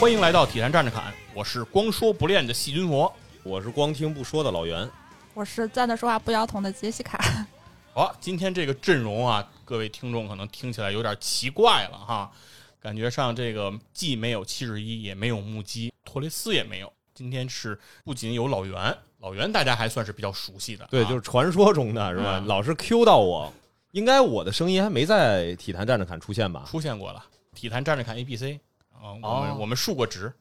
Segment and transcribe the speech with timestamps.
[0.00, 3.12] 欢迎来到体坛站着侃，我是光说不练的细菌佛。
[3.42, 4.90] 我是光听不说的老袁，
[5.34, 7.46] 我是站着说话不腰疼的杰西卡。
[7.92, 12.32] 好，今天这个阵容啊，各位听众可能听起来有点奇怪了哈，
[12.80, 16.90] 感觉上这个既没有七十一，也没有目击，托雷斯也没有。
[17.12, 22.38] 今天是不仅有老袁，老袁大家还算是比较熟悉的，对，啊就是传说中的是吧？
[22.38, 23.52] 嗯老是 Q 到我，
[23.90, 26.64] 应该我的声音还没在体坛站着侃出现吧？
[26.66, 27.22] 出现过了。
[27.54, 28.58] 体坛站着侃 A B C
[29.00, 30.32] 啊，我哦们我们竖过职，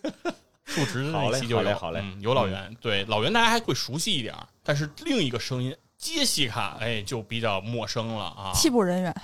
[0.64, 8.52] 述职的好嘞那期就有，好嘞好嘞嗯有老袁，对老袁大家还会熟悉一点儿，但是另一个声音杰西卡，哎，就比较陌生了啊。
[8.54, 9.14] 替补人员，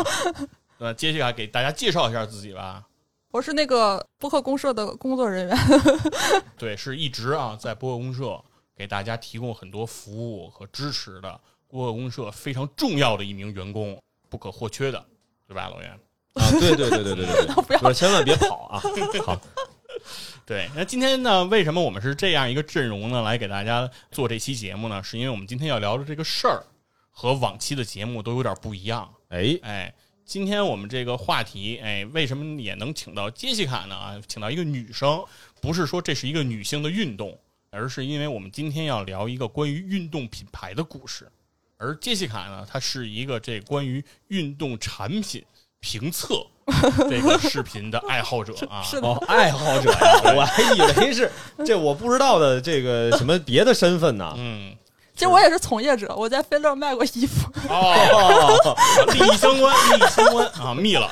[0.78, 2.86] 那杰西卡给大家介绍一下自己吧。
[3.32, 5.58] 我是那个播客公社的工作人员。
[6.56, 8.42] 对，是一直啊在播客公社
[8.74, 15.04] 给大家提供很多服务和支持的播客公社非常重要的一名员工，不可或缺的，
[15.46, 15.98] 对吧，老袁？
[16.36, 18.80] 啊，对对对对对对对， 不是千万别跑啊！
[19.24, 19.40] 好，
[20.46, 23.22] 对，那今天呢，为什么我们是这样一个阵容呢？
[23.22, 25.02] 来给大家做这期节目呢？
[25.02, 26.62] 是因为我们今天要聊的这个事儿
[27.10, 29.10] 和往期的节目都有点不一样。
[29.28, 33.96] 哎，哎，今天我们这个话题，哎，为什么也能请到杰西卡呢？
[33.96, 35.24] 啊，请到一个女生，
[35.60, 37.36] 不是说这是一个女性的运动，
[37.70, 41.26] 而是因为我们今天要聊一个关于运动品牌的故事。
[41.78, 45.44] 而杰西卡呢，她是一个这关于运动产品
[45.80, 46.44] 评测
[47.08, 48.82] 这个视频的爱好者啊。
[48.82, 51.30] 是的哦，爱好者呀， 我还以为是
[51.64, 54.34] 这我不知道的这个什么别的身份呢。
[54.36, 54.76] 嗯，
[55.14, 57.50] 其实我也是从业者，我在飞乐卖过衣服。
[57.68, 58.74] 哦，
[59.12, 61.08] 利益相关，利益相关啊，密了。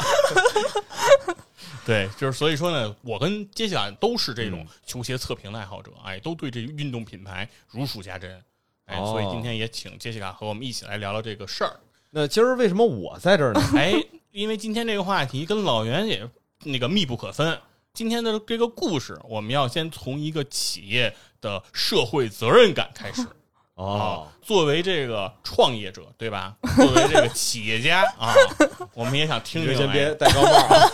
[1.87, 8.43] 对，就是所以说呢，我跟杰西卡都是这种球鞋测评的爱好者，哎，都对这运动品牌如数家珍，
[8.87, 11.78] 哎，哦所以今天也请杰西卡和我们一起来聊聊这个事儿。
[12.10, 13.60] 那今儿为什么我在这儿呢？
[13.77, 13.93] 哎，
[14.34, 16.28] 因为今天这个话题跟老袁也
[16.65, 17.56] 那个密不可分。
[17.93, 23.25] 今天的这个故事，我们要先从一个企业的社会责任感开始。
[23.75, 26.56] 哦啊，，作为这个创业者，对吧？
[26.75, 28.34] 作为这个企业家 啊，
[28.93, 29.77] 我们也想听听。
[29.77, 30.91] 先别哎戴高帽啊，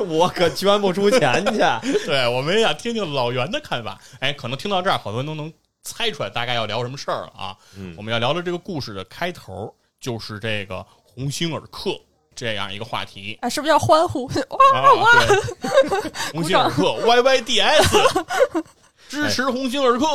[0.08, 1.58] 我可捐不出钱去。
[2.06, 4.00] 对，我们也想听听老袁的看法。
[4.20, 5.52] 哎，可能听到这儿，好多人都能
[5.82, 7.54] 猜出来大概要聊什么事儿了啊。
[7.76, 11.98] 嗯我们要聊的这个故事的开头就是这个鸿星尔克
[12.34, 14.26] 这样一个话题哎，是不是要欢呼？
[14.26, 14.78] 哇！
[14.78, 15.26] 啊。
[15.26, 18.64] 对，鸿 星尔克 YYDS
[19.08, 20.06] 支持鸿星尔克。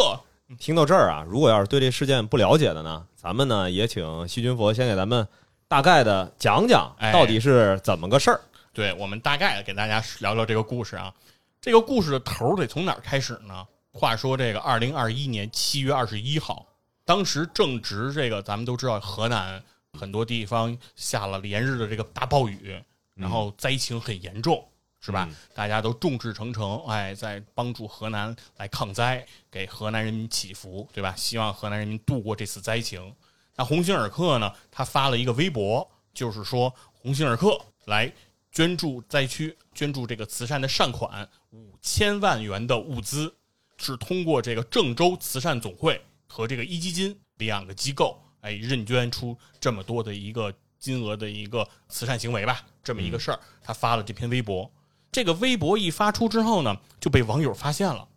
[0.60, 5.28] 听到这儿啊，如果要是对这事件不了解的呢，咱们呢也请细菌佛先给咱们
[5.68, 8.40] 大概的讲讲哎到底是怎么个事儿。
[8.72, 11.12] 对，我们大概的给大家聊聊这个故事啊。
[11.60, 13.66] 这个故事的头儿得从哪儿开始呢？
[13.92, 16.66] 话说这个二零二一年七月二十一号，
[17.04, 19.62] 当时正值这个咱们都知道河南
[19.98, 22.82] 很多地方下了连日的这个大暴雨，
[23.14, 24.68] 然后灾情很严重，
[25.00, 25.28] 是吧？
[25.30, 31.14] 嗯大家都众志成城，哎，在帮助河南来抗灾，给河南人民祈福，对吧？
[31.16, 33.14] 希望河南人民度过这次灾情。
[33.56, 38.12] 那鸿星尔克呢，他发了一个微博，就是说鸿星尔克来
[38.52, 43.36] 捐助灾区，捐助这个慈善的善款五千万元的物资，
[43.78, 54.70] 是通过这个郑州慈善总会和这个壹基金两个机构，哎，认捐出这么多的一个金额的一个慈善行为吧，这么一个事儿，他发了这篇微博。
[55.12, 58.08] 这个微博一发出之后呢，就被网友发现了，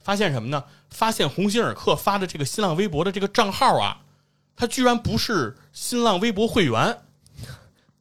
[0.00, 0.64] 发现什么呢？
[0.90, 4.02] 发现鸿星尔克发的这个新浪微博的这个账号啊，
[4.56, 6.98] 他居然不是新浪微博会员。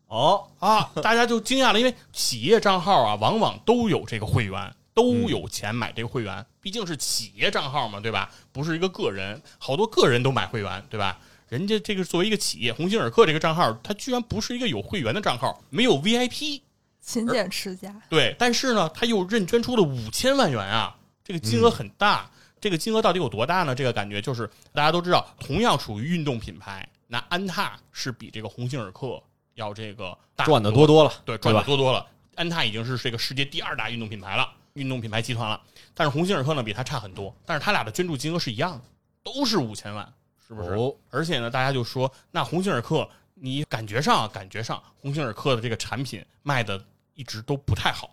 [0.07, 8.31] 哦，啊，大家就惊讶了，因为企业账号啊，往往都有这个会员，都有钱买这个会员，毕竟是企业账号嘛，对吧？
[8.51, 11.19] 不是一个个人，好多个人都买会员，对吧？
[11.49, 16.61] 人家这个作为一个企业，鸿星尔克这个账号，它居然不是一个有会员的账号，没有 VIP，
[17.01, 22.29] 勤俭持家，对，但是呢，他又认捐出了五千万元啊，这个金额很大。
[22.61, 23.73] 这个金额到底有多大呢？
[23.73, 29.17] 这个感觉就是大家都知道，同样属于运动品牌，那安踏是比这个鸿星尔克
[29.55, 31.63] 要这个大赚的多多了，对，赚的？
[31.63, 32.05] 多多了。
[32.35, 35.61] 安踏已经是这个世界第二大运动品牌了，运动品牌集团了。
[35.93, 38.81] 但是鸿星尔克呢，比它差很多，但是它俩的捐助金额是一样的，
[39.23, 40.13] 都是五千万，
[40.49, 40.71] 是不是？
[40.71, 48.09] 哦而且呢，大家就说，那鸿星尔克，你感觉上啊，感觉上鸿星尔克的这个产品卖的一直都不太好，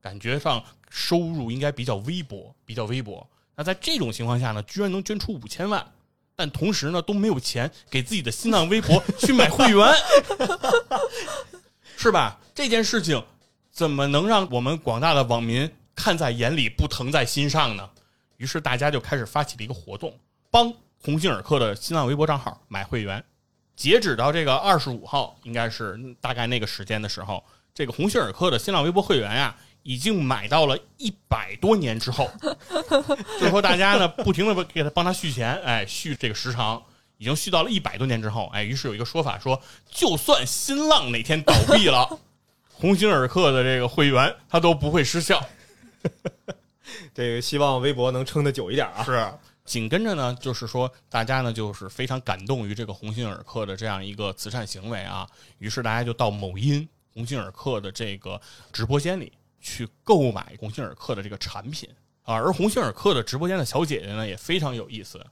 [0.00, 3.28] 感觉上收入应该比较微薄，比较微薄。
[3.56, 5.84] 那在这种情况下呢，居然能捐出五千万，
[6.36, 9.92] 但同时呢都没有钱给自己的新浪微博去买会员，
[11.96, 12.38] 是吧？
[12.54, 13.22] 这件事情
[13.70, 17.90] 怎么能让我们广大的网民看在眼里，不疼在心上呢？
[18.36, 20.18] 于是大家就开始发起了一个活动，
[20.50, 23.24] 帮鸿星尔克的新浪微博账号买会员。
[23.74, 27.42] 截止到这个二十五号，应该是大概那个时间的时候，
[27.72, 32.30] 这个鸿星尔克的新浪微博会员呀，已经买到了一百多年之后。
[33.40, 36.82] 就是说，大家呢不停的给他帮他续钱，哎，续这个时长，
[37.16, 42.18] 已经续到了一百多年之后，哎，于是有一个说法说，就算新浪哪天倒闭了，
[42.70, 45.42] 鸿星尔克的这个会员他都不会失效。
[47.14, 49.02] 这个希望微博能撑得久一点啊。
[49.02, 49.32] 是，
[49.70, 55.24] 紧跟着呢，就是说大家呢就是非常感动于这个鸿星尔克的这样一个慈善行为啊，
[55.58, 58.40] 于是大家就到某音鸿星尔克的这个
[58.72, 61.88] 直播间里去购买鸿星尔克的这个产品。
[62.22, 65.24] 啊，而鸿星尔克的直播间的小姐姐呢也非常有意思，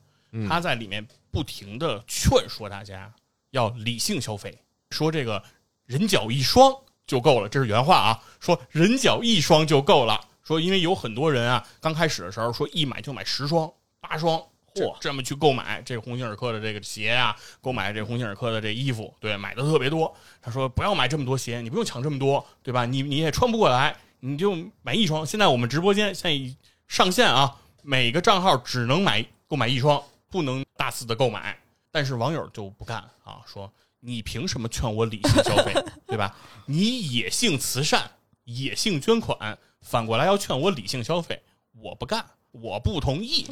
[0.48, 3.12] 她在里面不停的劝说大家
[3.50, 4.56] 要理性消费，
[4.90, 5.42] 说这个
[5.84, 6.72] 人脚一双
[7.08, 10.28] 就够了，这是原话啊，说人脚一双就够了。
[10.44, 13.70] 说，因为有很多人啊，刚开始的时候说一买就买十双、
[14.08, 14.42] 八双，
[14.74, 20.14] 嚯，这么去购买这个鸿星尔克的这个鞋啊，购买这鸿星尔克的这衣服，对，买的特别多。
[20.40, 22.86] 他说不要买这么多鞋，你不用抢这么多，对吧？
[22.86, 25.26] 你你也穿不过来，你就买一双。
[25.26, 26.56] 现在我们直播间现在
[26.86, 31.58] 上线啊，每个账号只能买购买一双，不能大肆的购买。
[31.90, 33.70] 但是网友就不干啊，说
[34.00, 35.74] 你凭什么劝我理性消费，
[36.06, 36.34] 对吧？
[36.66, 38.10] 你野性慈善，
[38.44, 39.58] 野性捐款。
[39.80, 41.40] 反过来要劝我理性消费，
[41.72, 43.46] 我不干，我不同意。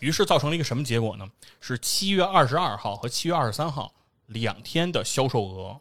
[0.00, 1.26] 于是造成了一个什么结果呢？
[1.60, 3.92] 是七月二十二号和七月二十三号
[4.26, 5.80] 两天的销售额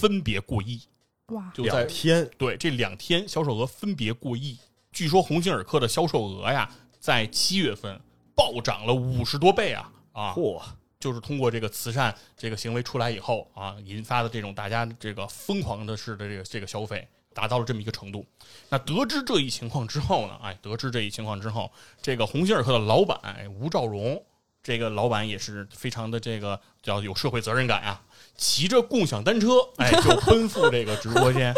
[0.00, 0.80] 分别过亿。
[1.28, 1.50] 哇！
[1.54, 4.58] 就在两天，对这两天销售额分别过亿。
[4.92, 8.00] 据说鸿星尔克的销售额呀，在七月份
[8.34, 9.92] 暴涨了五十多倍啊！
[10.12, 10.62] 啊，嚯！
[10.98, 17.06] 就是通过这个慈善这个行为出来以后啊，引发的这种大家这个疯狂的式的这个这个消费。
[17.36, 18.24] 达到了这么一个程度，
[18.70, 20.40] 那得知这一情况之后呢？
[20.42, 24.24] 哎，得知这一情况之后，这个鸿星尔克的老板吴兆荣，
[24.62, 28.02] 这个老板也是非常的这个叫有社会责任感啊，
[28.38, 31.52] 骑着共享单车，哎，就奔赴这个直播间。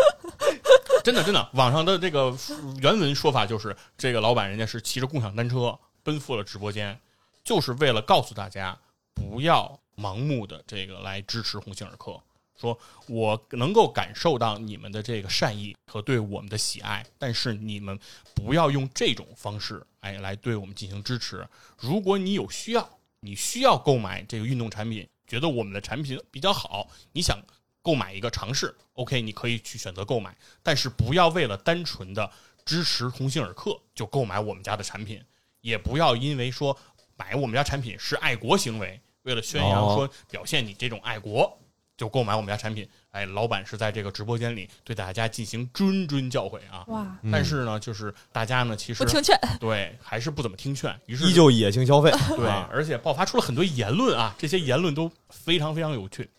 [1.05, 2.37] 真的，真的，网上的这个
[2.83, 7.01] 原文说法就是，这个老板人家是骑着共享单车奔赴了直播间，
[7.45, 8.77] 就是为了告诉大家
[9.15, 12.21] 不要盲目的这个来支持鸿星尔克。
[12.61, 17.99] 说，我能够感受到你们的这个善意和对我们的喜爱，但是你们
[18.35, 21.47] 不要用这种方式，哎，来对我们进行支持。
[21.77, 27.41] 如果你有需要，你需要购买这个运动产品，觉得我们的产品比较好，你想
[27.81, 32.29] 购买一个尝试，OK，你可以去选择购买，但是不要为了单纯的
[32.65, 35.23] 支持鸿星尔克就购买我们家的产品，
[35.61, 36.77] 也不要因为说
[37.17, 41.57] 买我们家产品是爱国行为，为了宣扬说表现你这种爱国。
[41.99, 46.85] 就购买我们家产品，哎，老板是在这个直播间里对大家进行谆谆教诲啊。
[46.87, 47.19] 哇！
[47.33, 52.13] 但是呢，就是大家呢，其实不听劝，对，还是不怎么听劝，于是依旧野性消费。
[52.37, 56.31] 对，而且爆发出了很多言论啊，这些言论都非常非常有趣。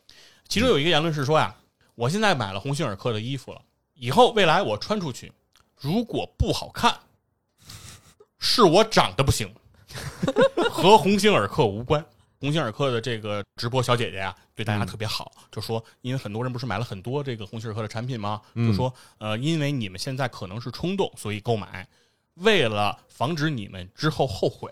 [0.48, 1.54] 其中有一个言论是说呀，
[1.96, 3.62] 我现在买了鸿星尔克的衣服了，
[3.96, 5.30] 以后未来我穿出去，
[5.76, 6.98] 如果不好看，
[8.38, 9.54] 是我长得不行，
[10.72, 12.04] 和鸿星尔克无关。
[12.40, 18.42] 鸿星尔克的这个直播小姐姐呀，对大家特别好，就说，因为很多人不是买了很多这个鸿星尔克的产品吗？
[18.56, 21.86] 就说，呃，因为你们现在可能是冲动，所以购买，
[22.36, 24.72] 为了防止你们之后后悔，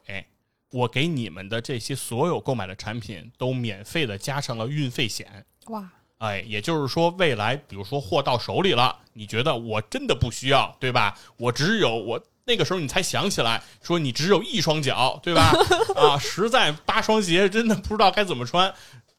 [0.71, 5.45] 我给你们的这些所有购买的产品都免费的加上了运费险。
[5.65, 5.91] 哇！
[6.19, 11.19] 哎，也就是说，未来比如说货到手里了，你觉得我真的不需要，对吧？
[11.35, 12.23] 我只有我。
[12.47, 15.51] 那个时候你才想起来，说你只有一双脚，对吧？
[15.95, 18.73] 啊，实在八双鞋真的不知道该怎么穿。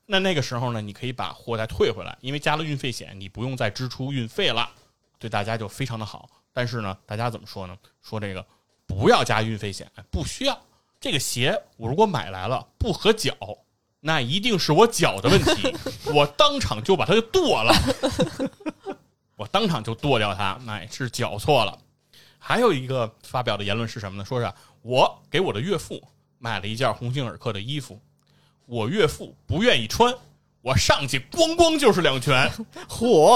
[0.06, 4.66] 那那个时候呢，你可以把货再退回来，因为加了运费险，你不用再支出运费了，
[5.18, 6.30] 对大家就非常的好。
[6.54, 7.76] 但是呢，大家怎么说呢？
[8.02, 8.44] 说这个
[8.87, 10.58] 不要加运费险，不需要。
[10.99, 13.37] 这个鞋我如果买来了不合脚，
[14.00, 17.75] 那一定是我脚的问题，我当场就把它剁了，
[19.37, 21.78] 我当场就剁掉它，那是脚错了。
[22.48, 24.24] 还有一个发表的言论是什么呢？
[24.24, 24.50] 说是
[24.80, 26.02] 我给我的岳父
[26.38, 28.00] 买了一件鸿星尔克的衣服，
[28.64, 30.14] 我岳父不愿意穿，
[30.62, 32.50] 我上去咣咣就是两拳，
[32.88, 33.34] 嚯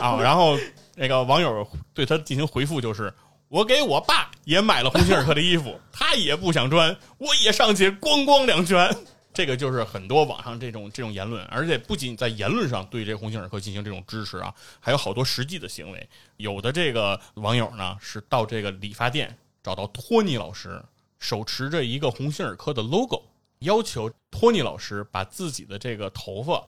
[0.00, 0.18] 啊！
[0.20, 0.58] 然后
[0.96, 1.64] 那个网友
[1.94, 3.14] 对他进行回复就是：
[3.46, 8.92] 我给我爸也买了鸿星尔克的衣服，他也不想穿，我也上去咣咣两拳。
[9.36, 16.08] 这个就是很多网上这种这种言论，而且不仅在言论上对这鸿星尔克进行这种支持啊，还有好多实际的行为。
[16.38, 20.82] 有的这个网友呢是到这个理发店找到托尼老师，
[21.18, 23.22] 手持着一个鸿星尔克的 logo，
[23.58, 26.64] 要求托尼老师把自己的这个头发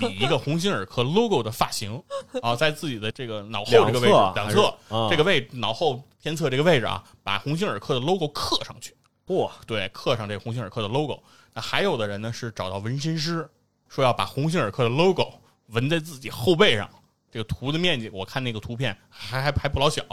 [0.00, 2.02] 理一个鸿星尔克 logo 的发型
[2.42, 4.76] 啊，在自己的这个脑后这个位置两侧
[5.08, 8.92] 这个位脑后偏侧这个位置啊，把鸿星尔克的 logo 刻上去。
[9.26, 11.22] 嚯，对，刻上这鸿星尔克的 logo。
[11.58, 13.50] 那还有的人呢是找到纹身师，
[13.88, 16.88] 说要把鸿星尔克的 logo 纹在自己后背上。
[17.32, 20.04] 这个图的面积，我看那个图片还还还不老小。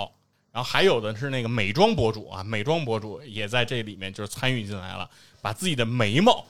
[0.51, 5.07] 然后还有的是那个美妆博主啊，美妆博主也在这里面就是参与进来了，
[5.39, 6.43] 把自己的眉毛，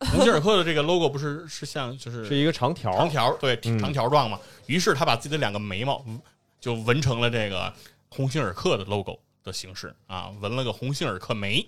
[0.00, 4.38] 鸿星尔克的这个 logo 不是是像就是是一个长条，长条对嗯长条状嘛。
[4.66, 6.20] 于是他把自己的两个眉毛嗯
[6.60, 7.72] 就纹成了这个
[8.10, 11.66] 鸿星尔克的 logo 的形式啊，纹了个鸿星尔克眉。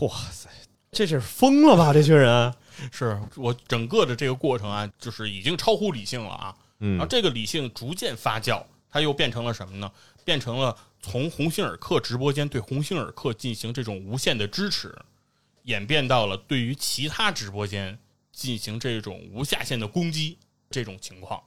[0.00, 0.50] 哇塞，
[0.96, 1.92] 这是疯了吧？
[1.92, 2.54] 这群人，
[2.90, 6.56] 是我整个的这个过程啊，就是已经超乎理性了啊。
[6.80, 9.92] 嗯然后嗯这个理性逐渐发酵，它又变成了什么呢？
[10.24, 14.96] 变成了从鸿星尔克直播间对鸿星尔克进行这种无限的支持，
[15.64, 17.98] 演变到了对于其他直播间
[18.32, 20.38] 进行这种无下限的攻击
[20.70, 21.38] 这种情况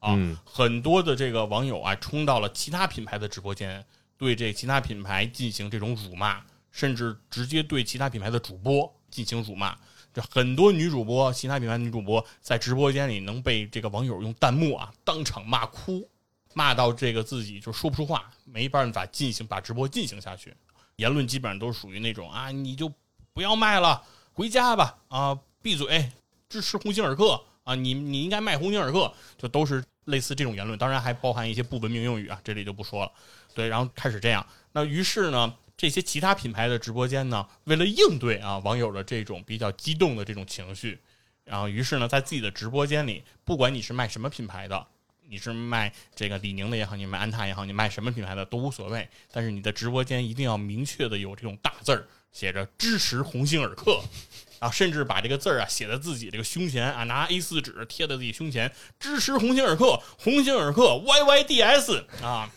[0.00, 0.14] 啊。
[0.16, 3.84] 嗯很多的这个网友啊，冲到了其他品牌的直播间，
[4.18, 9.76] 对这其他品牌进行这种辱骂，甚至直接对其他品牌的主播进行辱骂。
[10.12, 16.08] 这很多女主播，其他品牌女主播在直播间里能被这个网友用弹幕啊当场骂哭，
[16.54, 20.54] 骂到这个自己就说不出话，没办法进行把直播进行下去。
[20.96, 22.90] 言论基本上都是属于那种啊，你就
[23.34, 26.10] 不要卖了，回家吧啊，闭嘴，
[26.48, 33.12] 支持鸿星尔克啊，你你应该卖鸿星尔克，就都是类似这种言论，当然还包含一些不文明用语啊，这里就不说了。
[33.54, 40.98] 对，然后开始这样，那于是呢，这些其他品牌的直播间呢，为了应对啊网友的这种比较激动的这种情绪，
[41.44, 44.86] 然后于是呢，在自己的直播间里，不管你是卖什么品牌的，
[45.28, 54.02] 你是卖这个李宁的也好，你卖安踏也好，你卖什么品牌的都无所谓，但是你的直播间一定要明确的有这种大字儿，写着支持鸿星尔克。
[54.58, 62.50] 啊，甚至把这个字儿啊写在自己这个胸前啊，拿 A 4纸贴在自己胸前，支持鸿星尔克，鸿星尔克 YYDS 啊，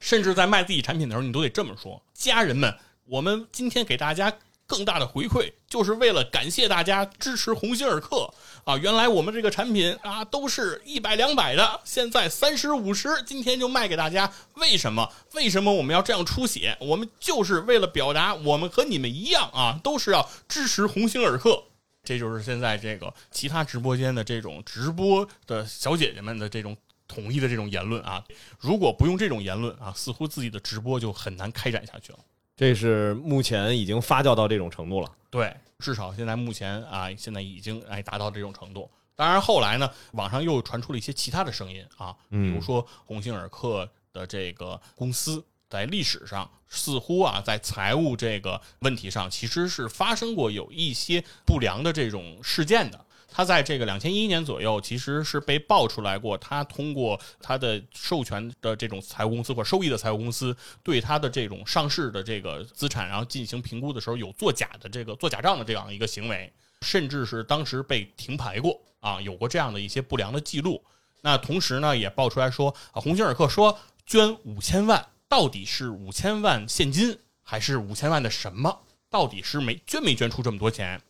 [0.00, 2.74] 甚至在卖自己产品的时候，你都得这么说：家人们，
[3.04, 4.32] 我们今天给大家
[4.66, 8.32] 更大的回馈，就是为了感谢大家支持鸿星尔克
[8.64, 8.76] 啊！
[8.76, 14.30] 原来我们这个产品啊都是一百两百的，现在三十五十，今天就卖给大家。
[14.56, 15.10] 为什么？
[15.32, 16.76] 为什么我们要这样出血？
[16.80, 21.64] 我们就是为了表达我们和你们一样啊，都是要支持鸿星尔克。
[22.04, 26.76] 这就是现在这个其他直播间的这种直播的小姐姐们的这种
[27.08, 28.22] 统一的这种言论啊。
[28.60, 32.18] 如果不用这种言论啊，似乎自己的直播就很难开展下去了。
[32.56, 35.10] 这是目前已经发酵到这种程度了。
[35.30, 38.90] 对，至少现在目前啊，现在已经哎达到这种程度。
[39.14, 53.04] 当然后来呢，网上又传出了一些其他的声音啊，比如说鸿星尔克的这个公司在历史上似乎啊，在财务这个问题上其实是发生过有一些不良的这种事件的。
[53.38, 66.52] 他在这个两千一一年左右，其实是被爆出来过，他通过他的授权的这种财务公司或收益的财务公司，对他的这种上市的这个资产，然后进行评估的时候，有作假的这个做假账的这样一个行为，
[66.82, 70.82] 甚至是当时被停牌过啊，有过这样的一些不良的记录。
[71.20, 78.80] 那同时呢，也爆出来说，啊，鸿星尔克说捐五千万，到底是五千万现金还是五千万的什么？
[79.08, 81.00] 到底是没捐没捐出这么多钱？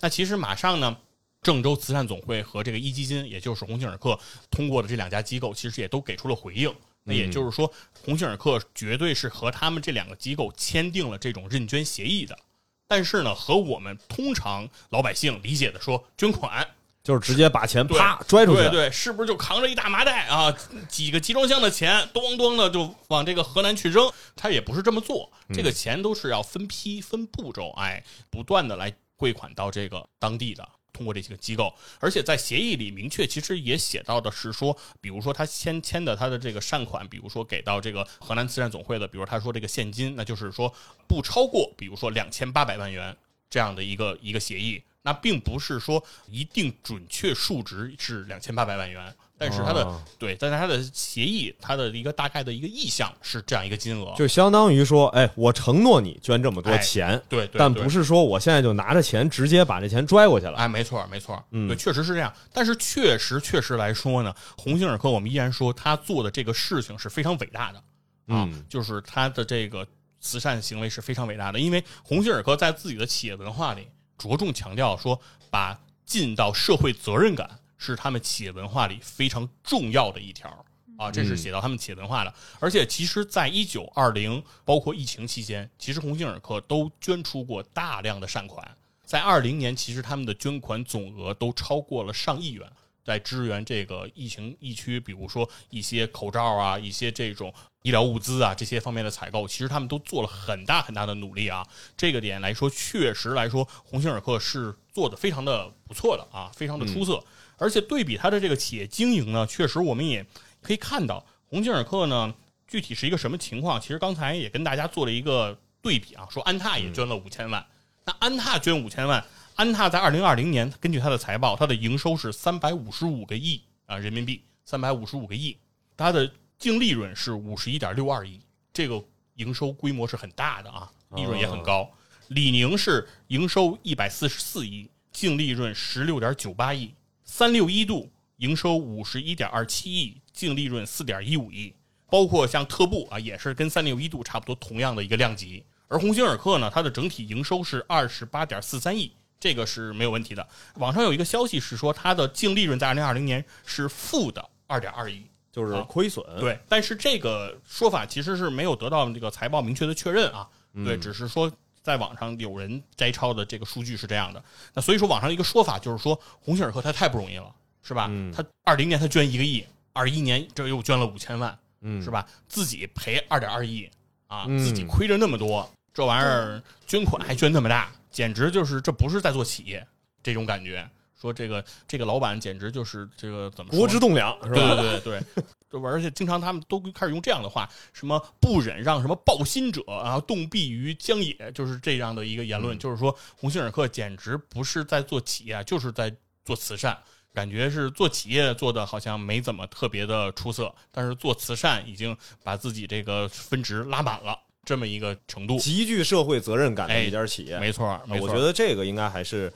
[0.00, 0.98] 那其实马上呢。
[1.42, 4.18] 郑州慈善总会和这个壹基金，也就是鸿星尔克
[4.50, 6.74] 通过的这两家机构，其实也都给出了回应。
[7.04, 7.72] 那也就是说，
[8.04, 12.38] 鸿星尔克绝对是和他们这两个机构签订了这种认捐协议的。
[12.86, 16.66] 但是呢，和我们通常老百姓理解的说捐款，
[17.02, 20.50] 就是直接把钱啪拽出去，对对，是不是就扛着一大麻袋啊，
[20.88, 24.10] 几个集装箱的钱，咚咚的就往这个河南去扔？
[24.36, 30.68] 他也不是这么做，这个钱都是要分批、分步骤，哎，不断的来汇款到这个当地的。
[30.98, 40.74] 通过这些个机构，而且在协议里明确，其实也写到的是说，比如说他先签的他的这个善款，比如说给到这个河南慈善总会的，比如他说这个现金，那就是说
[41.06, 43.16] 不超过，比如说两千八百万元
[43.48, 44.82] 这样的一个一个协议。
[45.02, 60.58] 那并不是说一定准确数值是两千八百万元，但是它的、哦对，但是它的协议，它的一个大概的一个意向是这样一个金额，就相当于说，哎，我承诺你捐这么多哎钱，对对，对但不是说我现在就拿着钱直接把这钱拽过去了。
[60.58, 62.32] 哎，没错，没错，嗯对，确实是这样。
[62.52, 67.78] 但是确实，确实来说呢，鸿星尔克我们依然说他做的这个事情是非常伟大的
[68.26, 69.86] 啊，嗯就是他的这个
[70.20, 73.86] 慈善行为是非常伟大的，因为鸿星尔克在自己的企业文化里
[74.18, 80.64] 着重强调说，把尽到社会责任感是他们企业文化里非常重要的一条
[80.98, 82.34] 啊，这是写到他们企业文化的。
[82.60, 88.76] 而且，其实，在一九二零，包括疫情期间，其实鸿星尔克都捐出过大量的善款。
[89.04, 92.70] 在二零年，其实他们的捐款总额都超过了上亿元。
[93.04, 101.66] 在支援这个疫情疫区，比如说一些口罩啊，一些这种医疗物资啊，这些方面的采购，其实他们都做了很大很大的努力啊。
[101.96, 107.24] 这个点来说，确实来说，鸿星尔克是做的非常的不错的啊，非常的出色。
[107.58, 110.24] 而且对比它的这个企业经营呢，确实我们也
[110.62, 112.34] 可以看到，鸿星尔克呢
[112.66, 113.80] 具体是一个什么情况。
[113.80, 117.66] 其实刚才也跟大家做了一个对比啊，说安踏也捐了五千万，
[118.04, 119.24] 那安踏捐五千万。
[119.56, 125.56] 安踏在二零二零年，根据它的财报，它的营收是三百五十五个亿啊人民币，三百五十五个亿，
[125.96, 128.40] 它的净利润是五十一点六二亿，
[128.72, 129.02] 这个
[129.34, 131.90] 营收规模是很大的啊，利润也很高。
[132.28, 136.94] 李宁是营收一百四十四亿，净利润十六点九八亿。
[137.30, 141.72] 三六一度营收五十一点二七亿，净利润四点一五亿。
[142.10, 145.62] 包括像特步啊，也是跟三六一度差不多同样的一个量级。
[145.88, 149.12] 而鸿星尔克呢，它的整体营收是二十八点四三亿。
[149.38, 150.48] 这个是没有问题的。
[150.76, 156.24] 网上有一个消息是说，它的净利润在二零二零年是负的二点二亿，就是亏损。
[156.40, 160.48] 对，但是这个说法其实是没有得到这个财报明确的确认啊。
[160.82, 161.52] 对，只是说
[161.88, 164.44] 在网上有人摘抄的这个数据是这样的。
[164.74, 167.50] 那所以说，网上一个说法就是说，鸿星尔克它太不容易了，
[167.82, 168.10] 是吧？
[168.30, 169.64] 他二零年他捐一个亿，
[169.94, 172.28] 二一年这又捐了五千万，嗯，是吧？
[172.46, 173.88] 自己赔二点二亿
[174.26, 177.90] 啊，自己亏着那么多，这玩意儿捐款还捐那么大。
[178.10, 179.86] 简直就是这不是在做企业
[180.22, 180.88] 这种感觉，
[181.20, 184.54] 说这个这个老板简直就是这个怎么国之栋梁是吧？
[184.54, 185.22] 对对对
[185.70, 196.96] 对， 而且经常他们都开始用这样的话，什么不忍让什么抱薪者啊，冻毙于江野，就是这样的一个言论，就是说鸿星尔克简直不是在做企业，就是在做慈善，
[197.34, 204.38] 感觉是做企业做的好像没怎么特别的出色，但是做慈善已经把自己这个分值拉满了。
[204.64, 209.50] 这么一个程度，极具社会责任感的一家企业，没错，我觉得这个应该还是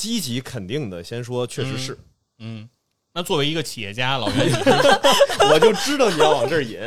[0.00, 1.04] 积极肯定的。
[1.04, 1.98] 先说，确实是，
[2.38, 2.66] 嗯，
[3.12, 4.50] 那作为一个企业家，老袁，
[5.52, 6.80] 我就知道你要往这儿引。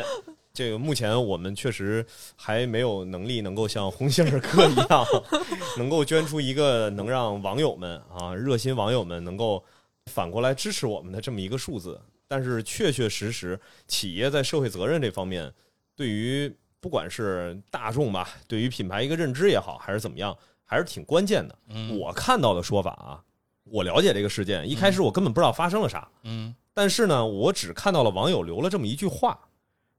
[0.52, 5.06] 这个目前我们确实还没有能力能够像鸿星尔克一样，
[5.78, 9.64] 能够捐出一个能让网友们啊，热心网友们能够
[10.06, 12.00] 反过来支持我们的这么一个数字。
[12.26, 15.52] 但是，确确实实，企业在社会责任这方面，
[15.94, 21.56] 对于不管是大众吧，对于品牌一个认知也好，还是怎么样，还是挺关键的。
[21.98, 23.22] 我看到的说法啊，
[23.64, 26.08] 我了解这个事件，一开始我根本不知道发生了啥。
[26.22, 29.38] 嗯，但是呢，我只看到了网友留了这么一句话，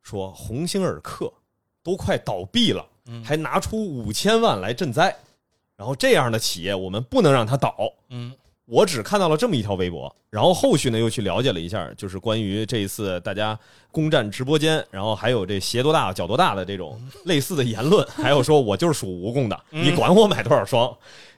[0.01, 1.31] 说鸿星尔克
[1.83, 2.85] 都快倒闭了，
[3.23, 5.15] 还拿出五千万来赈灾，
[5.75, 7.75] 然后这样的企业我们不能让它倒。
[8.09, 8.33] 嗯。
[8.65, 13.57] 我只看到了这么一条微博，然后后续呢又去了解了一下，就是关于这一次大家
[13.91, 20.91] 攻占直播间，然后还有这鞋多大脚多大的这种类似的言论，还有说我就是属蜈蚣的，你管我买多少双，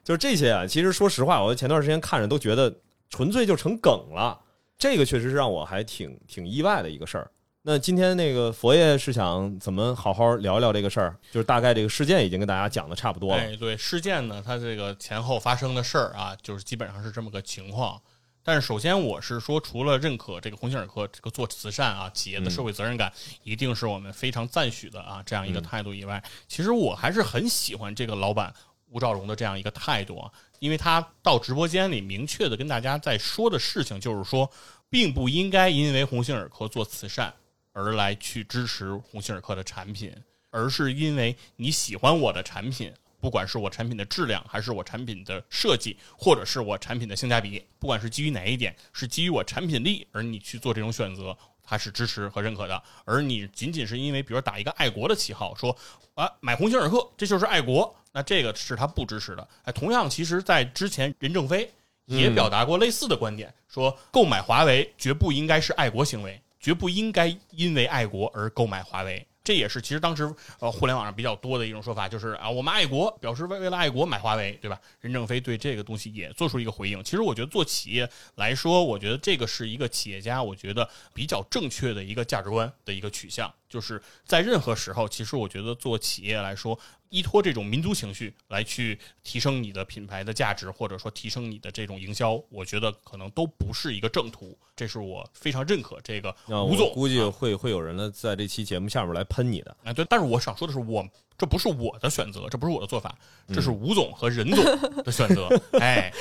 [0.03, 0.65] 就是这些啊。
[0.65, 2.73] 其实说实话，我前段时间看着都觉得
[3.09, 4.39] 纯粹就成梗了，
[4.77, 7.29] 这个确实是让我还挺挺意外的一个事儿。
[7.69, 11.13] 那今天那个佛爷是想怎么好好聊聊这个事儿？
[11.33, 13.43] 就是大概这个事件已经跟大家讲的差不多了。
[13.43, 18.01] 哎，对，事件呢，它这个前后发生的事儿啊，就是基本上是这么个情况。
[18.41, 23.11] 但是首先，我是说，除了认可这个鸿星尔克这个做慈善啊，企业的社会责任感
[23.43, 28.53] 一定是我们非常赞许的啊，这样一个态度以外，其实我还是很喜欢这个老板
[28.91, 34.49] 吴兆荣的这样一个态度啊，因为他到直播间里明确的跟大家在说的事情，就是说，
[34.89, 37.33] 并不应该因为鸿星尔克做慈善。
[37.77, 40.11] 而来去支持鸿星尔克的产品，
[40.49, 52.81] 而是因为你喜欢我的产品，不管是我产品的质量，还是我产品的设计，或者是我产品的性价比，不管是基于哪一点，是基于我产品力，而你去做这种选择，他是支持和认可的。
[53.05, 55.77] 而你仅仅是因为，比如打一个爱国的旗号，说
[56.15, 59.47] 啊买鸿星尔克，这就是爱国，那这个是他不支持的。
[59.65, 61.71] 哎，同样，其实在之前，任正非
[62.05, 66.41] 也表达过类似的观点，说购买华为绝不应该是爱国行为。
[66.59, 70.23] 绝不应该因为爱国而购买华为，这也是其实当时
[70.59, 74.79] 呃互联网上比较多的一种说法，就是啊我们爱国，表示为为了爱国买华为，对吧？
[74.99, 77.03] 任正非对这个东西也做出一个回应。
[77.03, 86.77] 其实我觉得做企业来说，我觉得这个是一个企业家，我觉得比较正确的一个价值观的一个取向，就是在任何时候，其实我觉得做企业来说。
[87.09, 94.57] 依托这种民族情绪来去提升你的品牌的价值，或者说提升你的这种营销，我觉得可能都不是一个正途。
[94.75, 96.91] 这是我非常认可这个吴总。
[96.93, 99.73] 估计会会有人呢在这期节目下面来喷你的。
[99.85, 103.17] 哎，对，但是我想说的是，我这不是我的选择，这不是我的做法，
[103.53, 104.65] 这是吴总和任总
[105.01, 105.47] 的选择。
[105.79, 106.11] 哎，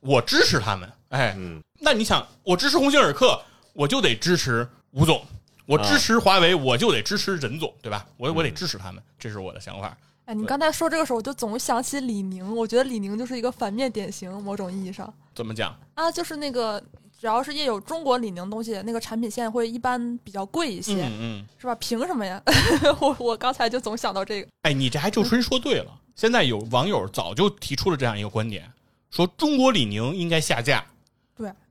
[0.00, 5.22] 我支持他们，哎，嗯，那你想，我支持鸿星尔克，我就得支持吴总；
[5.66, 8.06] 我支持华为，我就得支持任总，对吧？
[8.16, 9.96] 我我得支持他们，这是我的想法。
[10.26, 15.74] 哎，你刚才说这个时候，我就总想起李宁，我觉得李宁就是一个反面典型，某种意义上怎么讲？
[15.94, 16.82] 啊，就是那个
[17.20, 21.74] 只要是也有中国李宁东西，那个产品线会一般比较贵一些，嗯嗯，是吧？
[21.74, 22.42] 凭什么呀？
[23.00, 26.00] 我我刚才就总想到这个，哎，你这还就真说对了。
[26.14, 28.70] 现在有网友早就提出了这样一个观点，
[29.10, 30.84] 说中国李宁应该下架。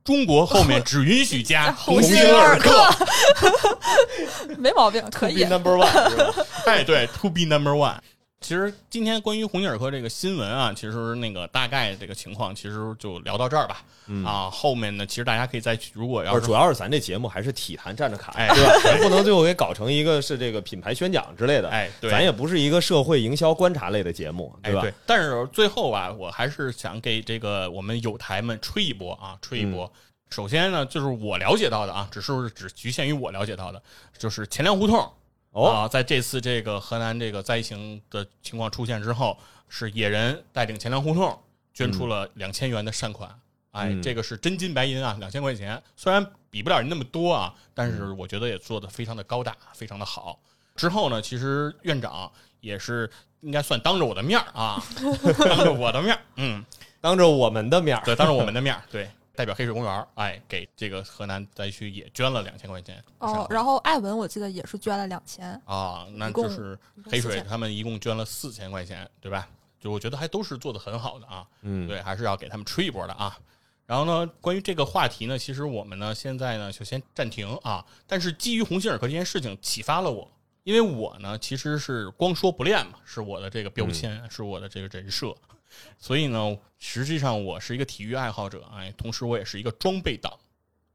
[0.04, 2.90] 对，中国后面只允许加红星星尔克。
[4.58, 5.50] 没毛病，可以 Be。
[5.50, 6.46] number one？
[6.66, 7.98] 哎，对，to be number one。
[8.44, 13.82] 其实今天关于鸿星尔克这个新闻啊，其实那个大概这个情况，其实就聊到这儿吧。
[14.08, 18.74] 嗯啊，后面呢，其实大家可以再去，如果要是，主要是咱这节目还是体坛站着侃，哎对吧？
[18.84, 21.70] 咱不能最后给搞成一个是这个品牌宣讲之类的。
[21.70, 24.82] 哎，对，咱也不是一个社会营销观察类的节目，对，吧？
[24.82, 29.90] 对，但是最后啊，我还是想给这个我们友台们吹一波啊，吹一波。
[30.30, 33.82] 首先呢，就是我了解到的啊，只是只局限于我了解到的，
[34.18, 35.10] 就是钱粮胡同
[35.54, 39.38] 哦，啊，在这次这个河南这个灾情的情况出现之后，
[39.70, 41.40] 是野人带领钱粮胡同
[41.74, 43.30] 捐出了两千元的善款。
[43.72, 44.02] 哎，嗯。
[44.02, 50.40] 这个是真金白银啊，两千块钱，虽然比不了人那么多啊，但是我觉得也做的非常的高大，非常的好。
[50.76, 53.10] 之后呢，其实院长也是
[53.42, 54.84] 应该算当着我的面儿啊，
[55.38, 56.66] 当着我的面儿，嗯，
[57.00, 63.04] 当着我们的面儿，对，当着我们的面儿，对，代表黑水公园儿，哎，给这个河南灾区也捐了两千块钱。
[63.18, 69.50] 哦，然后艾文我记得也是捐了两千，啊，那就是黑水他们一共捐了四千块钱，对吧？
[69.80, 73.38] 就我觉得还都是做的很好的啊，嗯，对，还是要给他们吹一波的啊。
[73.86, 77.84] 然后呢，关于这个话题呢，其实我们呢现在呢就先暂停啊。
[78.08, 80.32] 但是基于鸿星尔克这件事情启发了我，
[80.64, 85.36] 因为我呢其实是光说不练嘛，是我的这个标签，是我的这个人设。
[85.98, 90.38] 所以呢，实际上我是一个体育爱好者，哎，同时我也是一个装备党。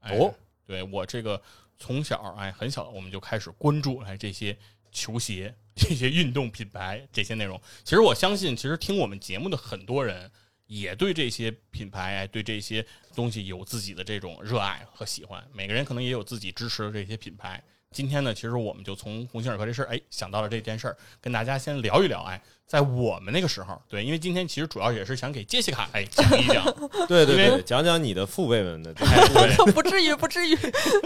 [0.00, 0.34] 哎、哦，
[0.66, 1.42] 对我这个
[1.78, 4.56] 从小哎很小我们就开始关注哎这些
[4.92, 7.60] 球鞋、这些运动品牌这些内容。
[7.84, 10.30] 其实我相信，其实听我们节目的很多人
[10.66, 15.46] 也对这些品牌、哎对这些东西有自己的这种热爱和喜欢。
[15.52, 17.62] 每个人可能也有自己支持的这些品牌。
[17.90, 22.22] 今天呢，其实我们就从鸿星尔克这事儿，哎，想到了这件事儿，跟大家先聊一聊。
[22.22, 26.64] 哎，在我们那个时候，对，因为今天其实主要也是想给杰西卡哎讲一讲，
[27.09, 28.92] 对对对，讲讲你的父辈们的，
[29.74, 30.55] 不至于，不至于。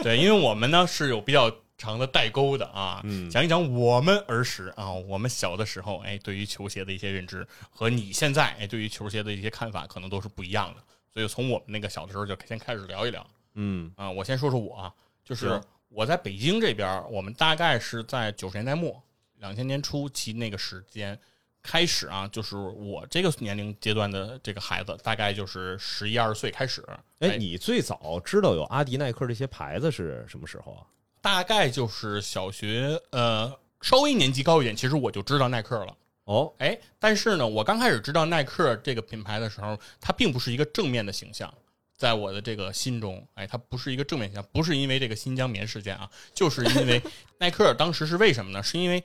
[0.03, 10.83] 对，因为我们呢是有比较长的代沟的啊，嗯讲一讲我们儿时啊，我们小的时候，哎，对于球鞋的一些认知和你现在哎对于球鞋的一些看法可能都是不一样的，
[11.14, 14.11] 所以从我们那个小的时候就先开始聊一聊嗯啊。
[14.11, 14.92] 我先说说我啊，
[15.25, 19.02] 就是行我在北京这边儿，我们大概是在九十年代末、
[19.38, 21.18] 两千年初期那个时间。
[21.64, 26.85] 开始啊，就是我这个年龄阶段的这个孩子，大概就是十一二岁开始。
[27.20, 30.83] 哎，你最早知道有阿迪、耐克这些牌子是什么时候啊？
[31.20, 35.96] 大概就是小学，呃，稍微年级高一点，其实我就知道耐克了。
[36.24, 41.55] 哦，哎，但是呢，我刚开始知道耐克这个品牌的时候，它并不是一个正面的形象，
[42.02, 47.00] 在我的这个心中，哎，它不是一个正面形象，不是因为这个新疆棉事件啊，就是因为
[47.38, 48.60] 耐克当时是为什么呢？
[48.60, 49.04] 是因为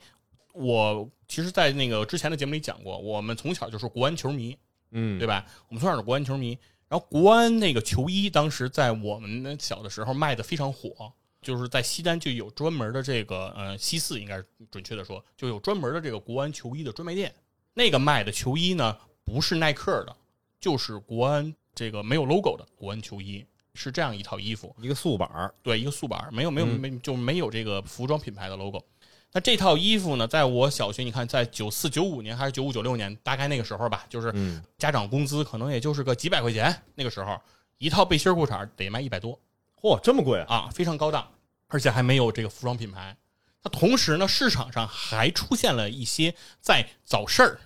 [0.54, 4.58] 我其实，在那个之前的节目里讲过，我们从小就是国安球迷，
[4.90, 5.46] 嗯，对吧？
[5.70, 6.58] 我们从小是国安球迷，
[6.90, 17.32] 然后国安那个球衣当时在我们的小的时候卖的非常火，就是在西单就有专门的这个呃西四应该准确的说，就有专门的这个国安球衣的专卖店。
[17.76, 20.16] 那个卖的球衣呢，不是耐克的，
[20.60, 24.76] 就是国安这个没有 logo 的国安球衣，是这样一套衣服。
[24.82, 28.84] 一个素板儿，对，一个素板儿，没有没有嗯没就没有这个服装品牌的 logo。
[29.32, 37.40] 那这套衣服呢，在我小学，你看，在九四九五年还是九五九六年，大概那个时候吧，就是嗯，家长工资可能也就是个几百块钱，那个时候
[37.78, 39.40] 一套背心儿裤衩得卖一百多
[39.80, 40.56] 嚯，这么贵啊？
[40.56, 41.32] 啊，非常高档，
[41.68, 43.16] 而且还没有这个服装品牌。
[43.62, 47.60] 那同时呢，市场上还出现了一些在早市儿、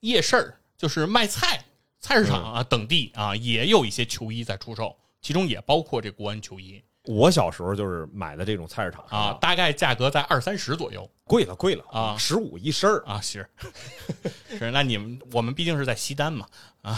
[0.00, 1.64] 夜市儿，就是卖菜、
[2.04, 11.10] 菜市场啊、等地啊，也有一些球衣在出售，其中也包括这国安球衣我小时候就是买的这种菜市场啊，，大概价格在二三十左右。
[11.24, 13.48] 贵了贵了啊十五一身儿，啊，是
[14.58, 16.46] 是，那你们我们毕竟是在西单嘛，
[16.82, 16.94] 啊，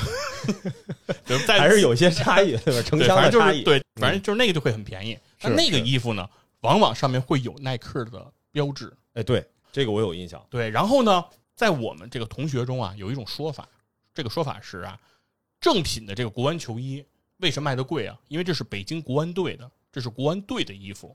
[1.46, 2.82] 还是有些差异，对吧？
[2.82, 5.16] 城，乡的差异，对，反正就是那个就会很便宜。
[5.40, 6.28] 但那个衣服呢，
[6.62, 8.92] 往往上面会有耐克的标志。
[9.14, 10.44] 哎，对，这个我有印象。
[10.50, 13.68] 对，然后呢，在我们这个同学中啊，有一种说法，
[14.16, 14.98] 这个说法是啊，
[15.60, 17.04] 正品的这个国安球衣
[17.36, 18.18] 为什么卖的贵啊？
[18.28, 21.14] 因为这是北京国安队的，这是国安队的衣服。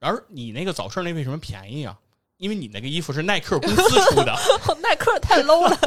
[0.00, 1.94] 而你那个早市那为什么便宜啊？
[2.38, 4.34] 因为你那个衣服是耐克公司出的，
[4.82, 5.78] 耐克太 low 了，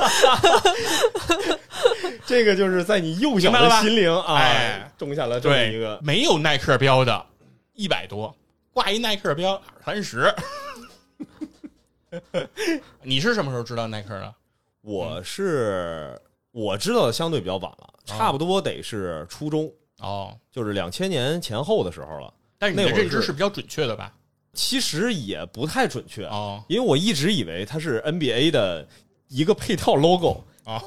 [2.27, 5.99] 这个就是在你幼小的心灵啊哎，种下了这么，一个。
[6.03, 7.25] 没有耐克标的，
[7.73, 8.33] 一百多，
[8.71, 10.31] 挂一耐克标二三十。
[13.01, 14.33] 你是什么时候知道耐克的？
[14.79, 16.17] 我是
[16.55, 22.33] 我知道的相对比较晚了，差不多得是初中，哦，就是两千年前后的时候了。
[22.57, 24.13] 但是你的认知是比较准确的吧？
[24.53, 26.63] 其实也不太准确，哦。
[26.69, 28.87] 因为我一直以为它是 NBA 的
[29.27, 30.81] 一个配套 logo，啊，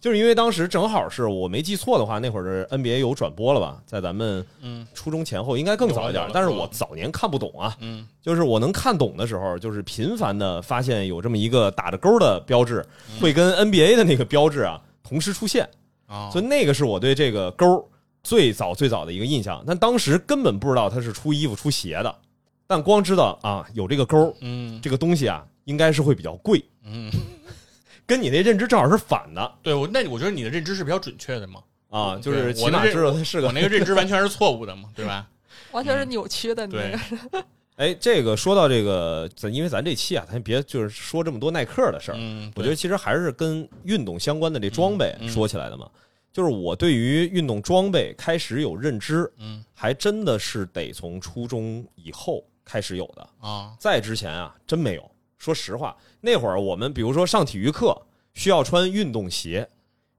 [0.00, 4.84] 就是因为当时正好是我没记错的话，那会儿是 NBA 有转播了吧，在咱们嗯。
[4.92, 8.04] 初中前后应该更早一点但是我早年看不懂啊，嗯。
[8.20, 12.84] 就是我能看懂的时候，就是频繁的发现有这么一个打着勾的标志，
[13.20, 15.68] 会跟 NBA 的那个标志啊同时出现，
[16.06, 17.88] 啊，所以那个是我对这个勾
[18.24, 19.62] 最早最早的一个印象。
[19.64, 22.18] 但当时根本不知道它是出衣服出鞋的，
[22.66, 27.12] 但光知道啊有这个勾，嗯这个东西啊应该是会比较贵，嗯，
[28.06, 35.28] 跟你那认知正好是反的对我那我觉得你的认知是比较准确的嘛，啊，就是我码知道它是个我那个认知完全是错误的嘛，对吧？
[35.72, 36.66] 完全是扭曲的。
[36.66, 36.92] 你那对
[37.30, 37.44] 个，
[37.76, 45.90] 哎，这个说到这个，咱因为咱这期啊，咱别就是说这么多耐克的事儿，嗯，我觉得其实还是跟运动相关的这装备说起来的嘛。
[46.32, 55.10] 就是我对于运动装备开始有认知，嗯还真的是得从初中以后开始有的，啊在之前啊真没有。
[55.38, 57.94] 说实话，那会儿我们比如说上体育课
[58.32, 59.68] 需要穿运动鞋，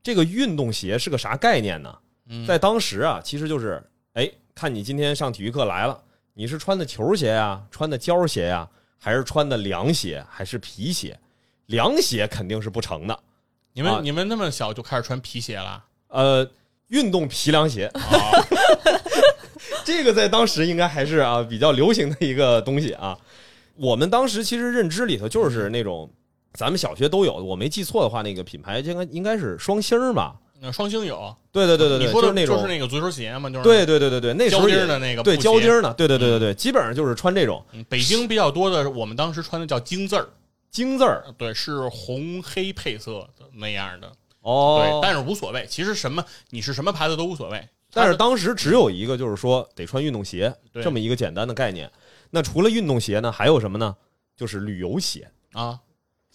[0.03, 1.97] 这个运动鞋是个啥概念呢？
[2.29, 6.01] 嗯，在当时啊，其实就是，哎，看你今天上体育课来了，
[6.37, 8.67] 你是穿的球鞋呀、穿的胶鞋呀、
[8.99, 11.17] 还是穿的凉鞋，还是皮鞋？
[11.67, 13.17] 凉鞋肯定是不成的，
[13.71, 16.47] 你们、啊你们那么小就开始穿皮鞋了呃，
[16.89, 18.03] 运动皮凉鞋，啊？
[19.85, 23.17] 这个在当时应该还是啊比较流行的一个东西啊。
[23.75, 26.11] 我们当时其实认知里头就是那种，
[26.53, 30.35] 咱们小学都有，我没记错的话，那个品牌应该应该是双星儿吧？
[30.61, 40.27] 那双星有，对对对对对，你说的就是那种，就是那个足球鞋嘛，就是对对对对对，那时候也胶钉的那个对胶钉儿的，对对对对对，基本上就是穿这种嗯北京比较多的，我们当时穿的叫京字儿，
[40.71, 51.91] 京字儿对，是红黑配色的那样的哦，对哦，，但是无所谓，其实什么你是什么牌子都无所谓，但是当时只有一个，就是说得穿运动鞋对这么一个简单的概念。
[52.31, 53.95] 那除了运动鞋呢，还有什么呢？
[54.35, 55.29] 就是旅游鞋。
[55.53, 55.79] 啊，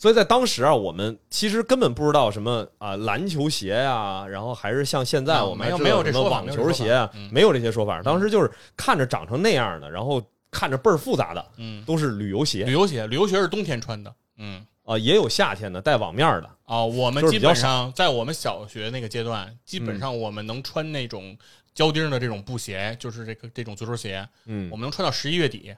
[0.01, 8.01] 所以在当时啊，我们其实根本不知道什么啊篮球鞋呀、然后还是像现在啊我们还没有没有这什么网球鞋啊没有这些说法。
[8.03, 14.67] 当时就是看着长成那样的，然后看着倍儿复杂的，嗯，都是旅游鞋旅游鞋，旅游鞋是冬天穿的，嗯。
[14.83, 16.51] 啊，也有夏天的带网面的。
[16.65, 21.37] 啊，我们基本上在我们小学那个阶段，基本嗯上我们能穿那种
[21.75, 25.73] 胶钉的这种布鞋，就是这个这种足球鞋，嗯我，们能穿到十一月底。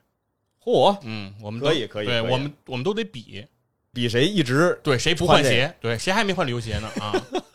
[0.65, 3.45] �a，嗯，我们可以可以对我们我们都得比，
[3.93, 7.13] 比谁一直对谁不换鞋，对谁还没换旅游鞋呢啊，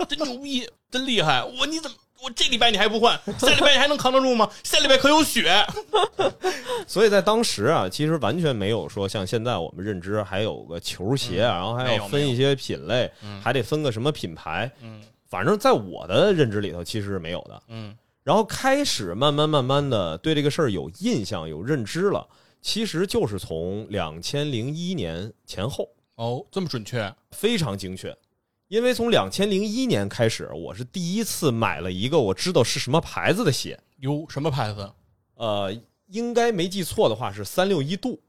[0.08, 1.44] 真牛逼，真厉害！
[1.44, 4.50] 我你怎么我这礼拜你还不换，下礼拜你还能扛得住吗？
[4.64, 5.66] 下礼拜可有雪。
[6.88, 14.72] 所以在当时啊，其实完全没有说像现在我们认知还有个球鞋，嗯然后还要分一些品类，嗯还得分个什么品牌。
[14.82, 17.62] 嗯反正在我的认知里头，其实是没有的。
[17.68, 22.28] 嗯然后开始慢慢慢慢的对这个事儿有印象、有认知了，
[22.62, 25.88] 其实就是从两千零一年前后，
[26.18, 28.16] 哦，这么准确非常精确。
[28.70, 34.26] 因为从两千零一年开始，我是第一次买了一个我知道是什么牌子的鞋，哟？
[34.28, 34.92] 什么牌子？
[35.36, 38.20] 呃，应该没记错的话是三六一度。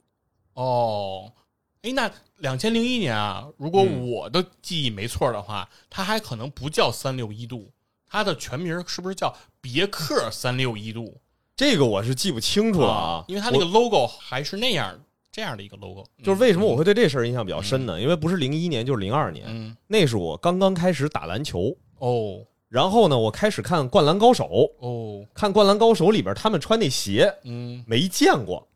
[0.53, 1.33] 哦，
[1.81, 7.72] 哎，那两千零一年啊，如果嗯我的记忆没错的话，它还可能不叫三六一度，
[8.07, 11.18] 它的全名是不是叫别克三六一度？
[11.57, 16.04] 这个我是记不清楚了啊，因为它那个 logo 还是那样这样的一个 logo。
[16.22, 18.00] 就是为什么我会对这事儿印象比较深呢？
[18.00, 24.44] 因为不是零一年就是零二年，嗯那是我刚刚开始打篮球，哦然后呢，我开始看《灌篮高手》，
[24.80, 28.68] 哦看《灌篮高手》里边他们穿那鞋嗯没见过，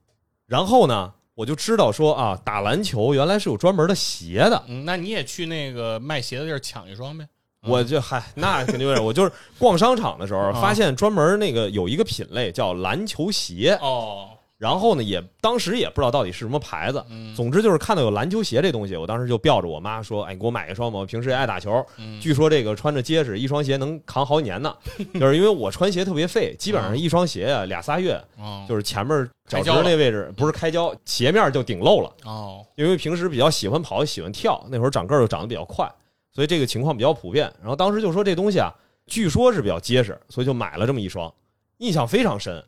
[0.47, 4.65] 然后呢，我就知道说啊，打篮球原来是有专门的鞋的。
[4.67, 7.29] 嗯，那你也去那个卖鞋的地儿抢一双呗。
[7.65, 14.31] 我就嗨，那肯定有点，我就是逛商场的时候啊发现专门那个有一个品类叫篮球鞋，哦，
[14.63, 21.85] 然后呢也当时也不知道到底是什么牌子，嗯总之就是看到有篮球鞋这东西，我当时就吊着我妈说：“哎，你给我买一双吧，我平时也爱打球。
[21.99, 24.73] 嗯据说这个穿着结实，一双鞋能扛好几年呢。
[25.19, 32.13] 就是因为我穿鞋特别费，基本上一双鞋啊俩仨月，哦就是前面脚趾那位置不是开胶，鞋面就顶漏了。
[32.25, 35.91] 哦因为平时比较喜欢跑，喜欢跳，那会儿长个儿又长得比较快，
[36.33, 37.53] 所以这个情况比较普遍。
[37.61, 38.73] 然后当时就说这东西啊，
[39.07, 41.33] 据说是比较结实，所以就买了这么一双，
[41.79, 42.63] 印象非常深。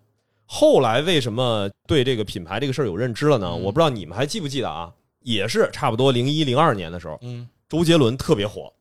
[0.56, 3.48] 后来为什么对这个品牌这个事儿有认知了呢？
[3.50, 3.60] 嗯。
[3.60, 4.88] 我不知道你们还记不记得啊？
[5.18, 7.48] 也是差不多零一零二年的时候，嗯。
[7.68, 8.72] 周杰伦特别火，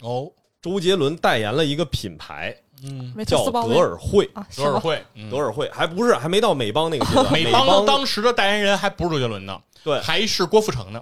[0.00, 0.28] 哦。
[0.60, 5.30] 周杰伦代言了一个品牌嗯，叫德尔惠，啊，德尔惠，嗯。
[5.30, 10.00] 德尔惠还不是还没到美邦那个阶段， 美美邦当时的代言人还不是周杰伦呢，对。
[10.00, 11.00] 还是郭富城呢。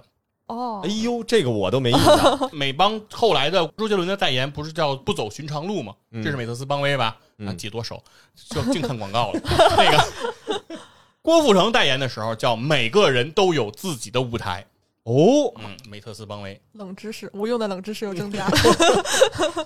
[0.49, 2.49] 哦哎，呦，这个我都没印象。
[2.53, 5.95] 美邦后来的周杰伦的代言不是叫不走寻常路吗？
[6.11, 7.17] 嗯这是美特斯邦威吧？
[7.37, 8.03] 嗯啊，记多熟，
[8.49, 9.39] 就净看广告了。
[9.77, 10.79] 那个
[11.21, 14.65] 郭富城代言的时候叫每个人都有自己的舞台。
[15.03, 18.57] 哦，嗯，美特斯邦威，冷知识，无用的冷知识又增加了，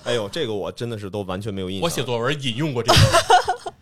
[0.06, 1.84] 哎呦，这个我真的是都完全没有印象。
[1.84, 3.00] 我写作文引用过这个。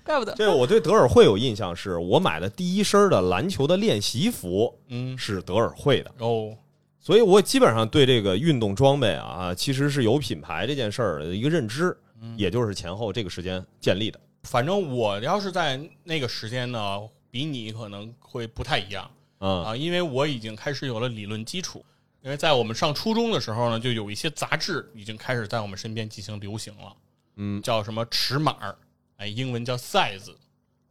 [0.03, 0.33] 怪不得。
[0.33, 6.55] 这个我对德尔惠有印象，是我买的第一身的篮球的练习服嗯，是德尔惠的，哦，
[7.01, 14.19] 所以我基本上对这个运动装备啊，其实是有品牌这件事儿的一个认知，嗯也就是前后这个时间建立的。
[14.43, 16.99] 反正我要是在那个时间呢，
[17.31, 19.09] 比你可能会不太一样
[19.39, 21.83] 啊，啊，因为我已经开始有了理论基础。
[22.21, 26.95] 因为在我们上初中的时候呢，就有一些杂志已经开始在我们身边进行流行了。
[27.37, 28.77] 嗯，叫什么尺码儿，
[29.17, 30.31] 哎，英文叫 size，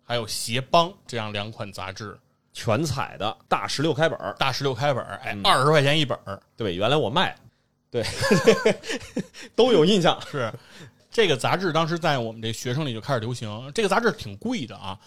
[0.03, 2.19] 还有鞋帮这样两款杂志，
[2.63, 7.35] 全彩的大十六开本儿，大十六开本儿，哎嗯，二十块钱一本儿，对，原来我卖，
[7.91, 8.05] 对，
[9.57, 10.21] 都有印象。
[10.31, 10.53] 是
[11.11, 13.73] 这个杂志当时在我们这学生里就开始流行。
[13.75, 14.99] 这个杂志挺贵的啊，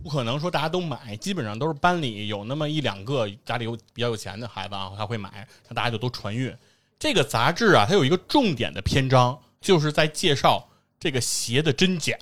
[0.00, 6.56] 不可能说大家都买，基本上都是班里有那么一两个家里有比较有钱的孩子啊，他会买，那大家就都传阅。
[7.00, 10.68] 这个杂志啊，它有一个重点的篇章，就是在介绍
[11.00, 12.16] 这个鞋的真假。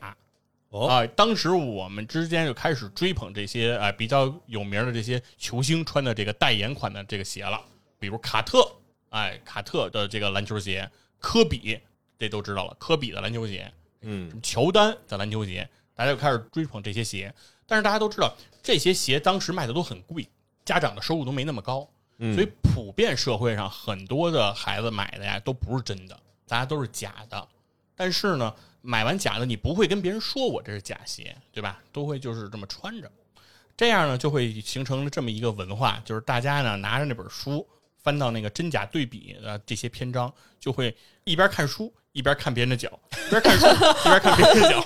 [0.70, 7.60] 哦啊、当时我们之间就开始追捧这些啊、比较有名的这些球星穿的这个代言款的这个鞋了，
[7.98, 8.70] 比如卡特，
[9.08, 11.78] 哎，卡特的这个篮球鞋，科比
[12.16, 17.34] 这都知道了，科比的篮球鞋，嗯乔丹的篮球鞋，大家就开始追捧这些鞋。
[17.66, 20.28] 但是大家都知道，这些鞋当时卖的都很贵，
[20.64, 27.48] 家长的收入都没那么高，嗯，所以普遍社会上很多的孩子买的呀都不是真的，大家都是假的。
[27.96, 31.80] 但是呢，买完假的你不会跟别人说我这是假鞋，对吧？
[31.92, 33.10] 都会就是这么穿着，
[33.76, 37.66] 这样呢就会形成了这么一个文化，就是大家呢拿着那本书
[38.02, 43.66] 翻到那个真假对比的这些篇章，就会一边看书一边看别人的脚，一边看书
[44.00, 44.84] 一边看别人的脚，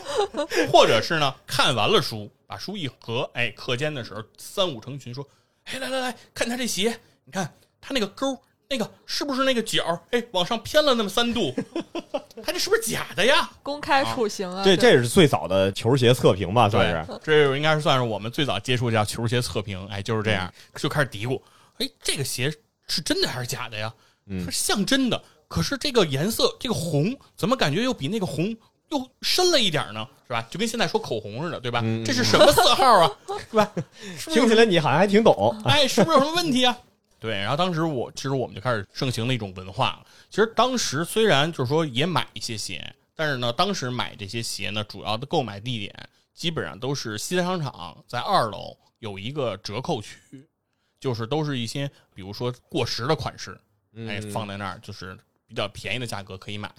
[0.73, 5.27] 或者是呢看完了书把书一合，哎，课间的时候三五成群说，
[5.65, 8.37] 哎来来来看他这鞋，你看他那个勾。
[8.69, 10.01] 那个是不是那个角？
[10.11, 11.55] 哎，往上偏了那么三度，
[12.43, 13.51] 他这是不是假的呀？
[13.63, 14.63] 公开处刑啊！
[14.65, 17.21] 这对这是最早的球鞋测评吧，算是。
[17.23, 21.41] 这应该是算是我们最早接触叫球鞋测评，哎，就是这样，就开始嘀咕，
[21.79, 22.53] 哎，这个鞋
[22.87, 23.93] 是真的还是假的呀？
[24.27, 28.57] 嗯它像真的，可是这个颜色，这个红怎么感觉又比那个红
[28.91, 30.07] 又深了一点呢？
[30.27, 30.47] 是吧？
[30.51, 31.81] 就跟现在说口红似的，对吧？
[31.85, 33.11] 嗯这是什么色号啊？
[33.51, 33.71] 是吧？
[34.17, 35.55] 是是听起来你好像还挺懂。
[35.67, 36.77] 哎，是不是有什么问题啊？
[37.25, 40.07] 对，然后当时我其实我们就开始盛行的一种文化了。
[40.29, 50.19] 其实当时虽然就是说也买一些鞋，但是呢，当时买这些鞋呢，主要的购买地点基本上都是西单商场，在二楼有一个折扣区，
[51.01, 53.59] 就是都是一些比如说过时的款式，
[53.97, 56.71] 哎，嗯放在那儿就是比较便宜的价格可以买。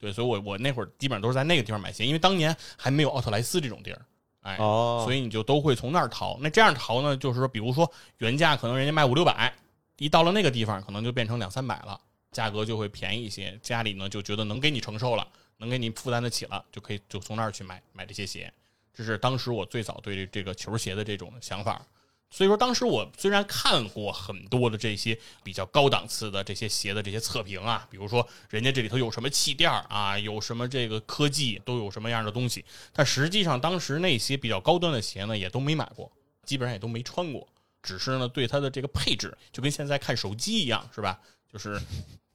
[0.00, 4.02] 对，所以我我那会儿基本上都是在那个地方买鞋，因为当年还没有奥特莱斯这种地儿，
[4.40, 6.36] 哎，哦，所以你就都会从那儿淘。
[6.40, 7.88] 那这样淘呢，就是说，比如说
[8.18, 9.54] 原价可能人家卖五六百，
[10.02, 12.00] 一到了那个地方，可能就变成两三百了，
[12.32, 13.56] 价格就会便宜一些。
[13.62, 15.24] 家里呢就觉得能给你承受了，
[15.58, 18.52] 能给你负担得起了，就可以就从那儿去买买这些鞋。
[18.92, 21.86] 这是当时我最早对这个球鞋的这种想法。
[22.32, 36.10] 所以说，当时我虽然看过很多的这些比较高档次的这些鞋的这些测评啊，比如说人家这里头有什么气垫啊，有什么这个科技，都有什么样的东西，但实际上当时那些比较高端的鞋呢，也都没买过，
[36.44, 37.46] 基本上也都没穿过，
[37.82, 41.20] 只是呢对它的这个配置，就跟现在看手机一样，是吧？
[41.52, 41.80] 就是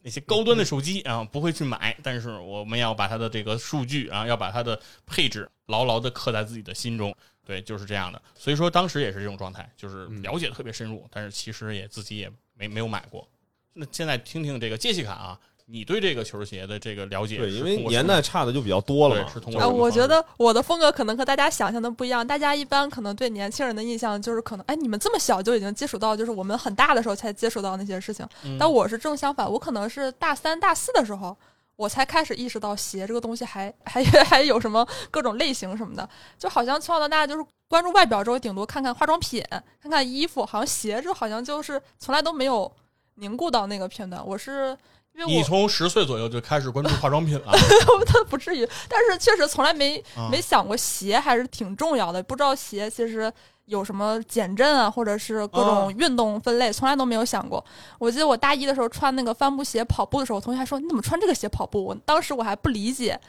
[0.01, 7.15] 那些高端的手机 啊，不会去买，但是我们要把它的这个数据啊，要把它的配置牢牢的刻在自己的心中。
[7.45, 8.21] 对，就是这样的。
[8.35, 13.25] 所以说当时也是这种状态，就是了解特别深入，但是其实也自己也没没有买过。
[13.71, 22.25] 那现在听听这个杰西卡啊，你对这个球鞋的这个了解对，因为年代差的就比较多了嘛，是通过我觉得我的风格可能和大家想象的不一样。
[22.25, 28.25] 大家一般可能对年轻人的印象就是可能，哎，你们这么小就已经接触到，就是我们很大的时候才接触到那些事情。
[28.45, 31.35] 嗯但我是正相反，我可能是大三、大四的时候，
[31.75, 36.07] 我才开始意识到鞋这个东西还还 还有什么各种类型什么的。
[36.39, 39.43] 就好像从小到大就是关注外表之后，顶多看看化妆品，
[39.81, 42.71] 看看衣服，好像鞋这好像就是从来都没有
[43.15, 44.25] 凝固到那个片段。
[44.25, 44.77] 我是
[45.17, 47.51] 因为你从十岁左右就开始关注化妆品了，
[48.05, 52.21] 他不至于，但是确实从来没啊没想过鞋还是挺重要的。
[52.21, 53.31] 不知道鞋其实
[53.65, 57.63] 有什么减震啊，或者是各种运动分类，从来都没有想过。
[57.97, 61.83] 我记得我大一的时候穿那个帆布鞋跑步的时候，我同学还说你怎么穿这个鞋跑步？
[61.83, 63.19] 我当时我还不理解，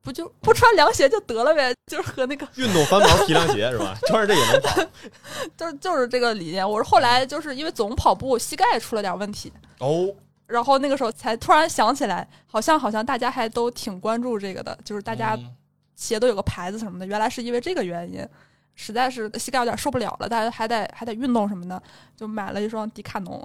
[0.00, 3.98] 不就不穿凉鞋就得了呗，就是和那个运动翻毛皮凉鞋是吧？
[4.06, 4.80] 穿着这也能跑。
[5.58, 6.68] 就是就是这个理念。
[6.68, 10.08] 我是后来就是因为总跑步，膝盖出了点问题，哦，
[10.52, 15.56] 然后那个时候才突然想起来，好像好像大家还都挺关注这个的，就是大家嗯
[15.96, 18.26] 鞋都有个牌子什么的，原来是因为这个原因。
[18.74, 21.80] 实在是膝盖有点受不了了，大家还得还得运动什么的，
[22.16, 23.38] 就买了一双迪卡侬，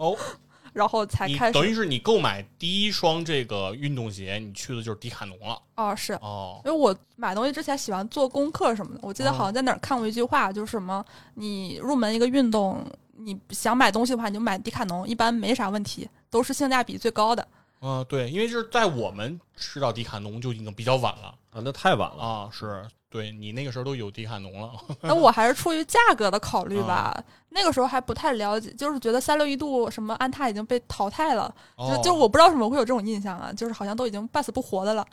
[0.00, 0.16] 哦，
[0.72, 1.52] 然后才开始。
[1.52, 5.60] 等于是你购买第一双这个运动鞋，你去的就是迪卡侬了。
[5.76, 12.82] 哦，是哦，因为我买东西之前喜欢做功课什么的，我记得好像在哪儿看过一句话，就是什么你入门一个运动，
[13.18, 17.46] 你想买东西的话，你就买迪卡侬，一般没啥问题，都是性价比最高的。
[17.80, 22.24] 嗯、对，因为就是在我们吃到迪卡侬就已经比较晚了啊，那太晚了。
[22.24, 24.72] 啊，是对你那个时候都有迪卡侬了。
[25.02, 35.06] 那我还是出于价格的考虑吧，啊那个时候还不太了解，就是觉得三六一度什么安踏已经被淘汰了，哦就就我不知道为什么会有这种印象啊，就是好像都已经半死不活的了。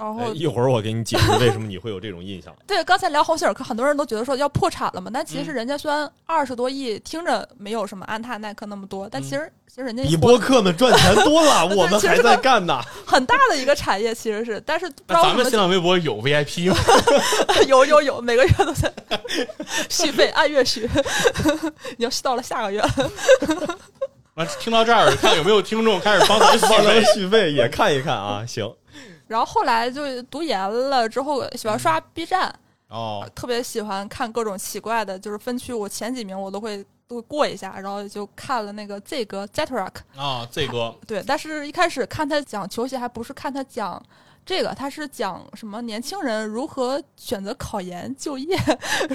[0.00, 2.54] 然后哎一会儿我给你解释为什么你会有这种印象。
[2.66, 12.80] 对，刚才聊鸿星尔克，很多人都觉得说要破产了嘛，但其实嗯人家虽然二十多亿，听着没有什么安踏、耐克那么多，但其实、其实人家活比播客们赚钱多了， 我们还在干呢。
[13.06, 16.76] 很大的一个产业，其实是，但是不知那咱们新浪微博有 VIP 吗？
[17.68, 18.90] 有有有，每个月都在
[19.90, 20.88] 续费，按月续，
[21.98, 22.82] 你要续到了下个月
[24.58, 27.04] 听到这儿，看有没有听众开始帮咱们费。
[27.12, 28.42] 续费也看一看啊。
[28.46, 28.72] 行，
[29.30, 30.58] 然后后来就读研
[30.90, 32.52] 了之后，喜欢刷 B 站，
[32.88, 44.02] 哦，特别喜欢看各种奇怪的，就是分区，我前几名我都会都会过一下，然后就看了那个 Z 哥 Zetrock，啊，，Z 哥对，但是一开始看他讲球鞋，还不是看他讲
[44.44, 48.58] 这个，他是讲什么年轻人如何选择考研就业，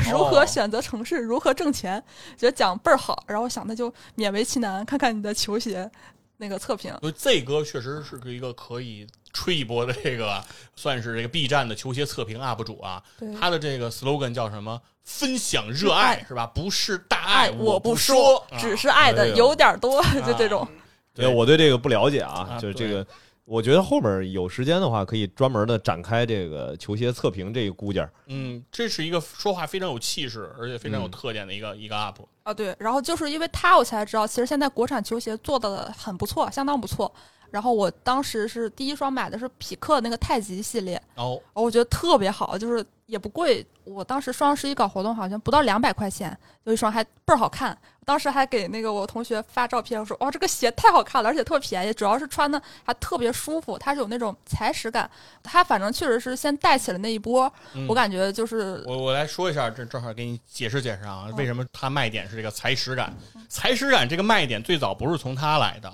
[0.09, 2.01] 如何选择城市，如何挣钱，
[2.37, 3.21] 觉得讲倍儿好。
[3.27, 5.91] 然后想那就勉为其难，看看你的球鞋
[6.37, 6.93] 那个测评。
[7.01, 10.43] 就 Z 哥确实是一个可以吹一波的这个，
[10.75, 13.03] 算是这个 B 站的球鞋测评 UP 主啊。
[13.19, 14.81] 对，他的这个 slogan 叫什么？
[15.03, 16.47] 分享热爱是吧？
[16.47, 20.67] 不是大爱我不说，只是爱的有点多，就这种。
[21.13, 23.05] 对，我对这个不了解啊，啊就这个，
[23.45, 28.09] 我觉得后面有时间的话，可以专门的展开这个球鞋测评这一估价。
[28.25, 32.15] 嗯，这是一个说话非常有气势，而且非常有嗯特点的一个、一个 UP。
[32.43, 37.13] 啊，对，然后就是因为他，我才知道，其实现在国产球鞋做的很不错，相当不错。
[37.51, 43.65] 然后我当时是第一双买的是匹克那个太极系列，哦，我觉得特别好，就是也不贵。
[43.83, 47.77] 我当时双十一搞活动，好像不到两百块钱，有一双还倍儿好看。
[48.03, 55.09] 当时还给那个我同学发照片，我说：“哇，这个鞋太好看了，而且特便宜，主要是穿的还特别舒服，它是有那种踩屎感。
[55.41, 63.11] 它反正确实是先带起了那一波，嗯我感觉就是我我来说一下，这正好给你解释解释啊，嗯为什么它卖点是这个踩屎感？
[63.49, 65.91] 踩屎感这个卖点最早不是从它来的，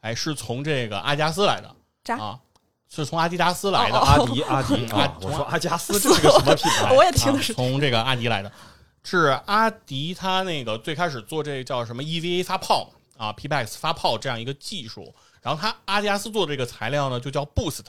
[0.00, 2.38] 哎，是从这个阿加斯来的啊，
[2.90, 3.96] 是从阿迪达斯来的。
[3.96, 6.92] 哦阿迪，阿迪嗯 啊，我说阿加斯这是个什么品牌？
[6.96, 8.52] 我也听的是啊从这个阿迪来的，
[9.04, 17.86] 是阿迪他那个最开始做这叫什么 EVA 发泡啊，PBX 发泡这样一个技术，然后他阿迪达斯做的这个材料呢就叫 Boost，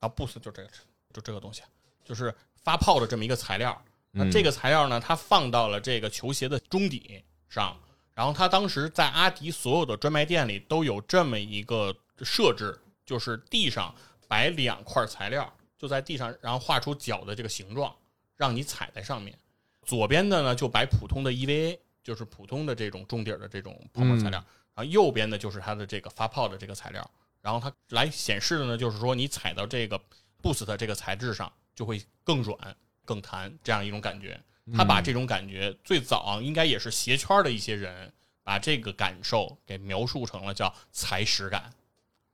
[0.00, 0.68] 啊 Boost 就这个
[1.14, 1.62] 就这个东西，
[2.04, 3.80] 就是发泡的这么一个材料。
[4.10, 7.74] 那嗯这个材料呢，它放到了这个球鞋的中底上，
[8.14, 13.94] 然后它当时在阿迪所有的专卖店里都有这么一个设置，就是地上
[14.32, 17.94] 摆两块材料，就在地上，然后画出脚的这个形状，
[18.34, 19.38] 让你踩在上面。
[19.84, 24.42] 左边的呢就摆普通的 EVA，就是普通的这种中底的这种泡沫材料，
[24.74, 27.10] 然后右边的就是它的这个发泡的这个材料，
[27.42, 30.00] 然后它来显示的呢就是说你踩到这个
[30.42, 32.56] Boost 这个材质上就会更软、
[33.04, 34.40] 更弹这样一种感觉。
[34.74, 38.10] 他把这种感觉最早应该也是鞋圈的一些人
[38.42, 41.70] 把这个感受给描述成了叫踩屎感。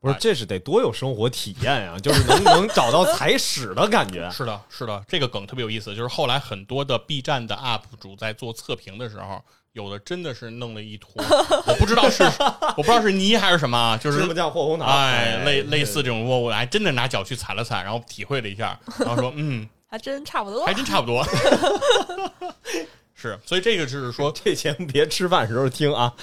[0.01, 4.31] 不是，这是得多有生活体验啊、 就是能能找到踩屎的感觉。
[4.31, 5.95] 是的，是的，这个梗特别有意思。
[5.95, 9.43] 就是后来很多的 B 站的 UP 主在做测评的时候，
[9.73, 11.11] 有的真的是弄了一坨，
[11.67, 20.73] 我不知道是我不知道是泥还是什么啊，就是芝麻酱或红糖，哎，类类对似这种窝，我还真的拿脚去踩了踩，然后体会了一下，然后说嗯，还真差不多还。
[20.73, 21.27] 真差不多。
[23.15, 26.15] 是，所以这个就是说，这节目别吃饭时候听啊。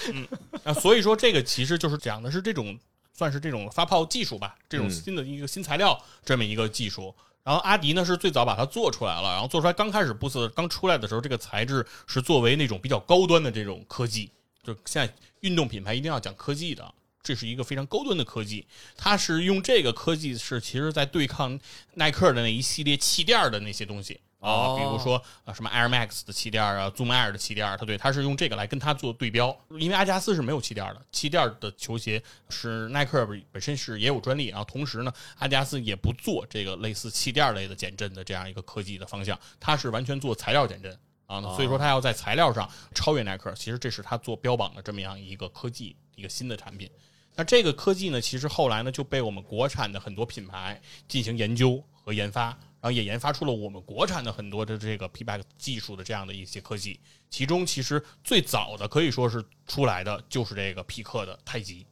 [0.64, 2.80] 啊，所以说这个其实就是讲的是这种
[3.16, 7.16] 算是这种发泡技术吧，这种嗯新的一个新材料这么一个技术。
[7.44, 14.32] 然后阿迪呢是最早把它做出来了，然后做出来刚开始布斯刚出来的时候，这个材质是作为那种比较高端的这种科技，
[14.64, 18.66] 就现在运动品牌一定要讲科技的，这是一个非常高端的科技。
[18.98, 21.58] 它是用这个科技是其实在对抗
[21.94, 40.98] 耐克的那一系列气垫的那些东西，啊，哦比如说啊什么 Air Max 的气垫啊，Zoom Air 的气垫，它对，它是用这个来跟它做对标，因为阿迪达斯是没有气垫的，气垫的球鞋是耐克本身是也有专利，然后同时呢，阿迪达斯也不做这个类似气垫类的减震的这样一个科技的方向，它是完全做材料减震。
[41.28, 46.88] 啊，所以说它要在材料上超越耐克，其实这是它做标榜的这么样一个科技，一个新的产品。
[47.34, 57.00] 那这个科技呢，其实后来呢就被我们国产的很多品牌进行研究和研发，然后也研发出了我们国产的很多的这个 P-back 技术的这样的一些科技。
[57.30, 61.86] 其中其实最早的可以说是出来的就是这个匹克的太极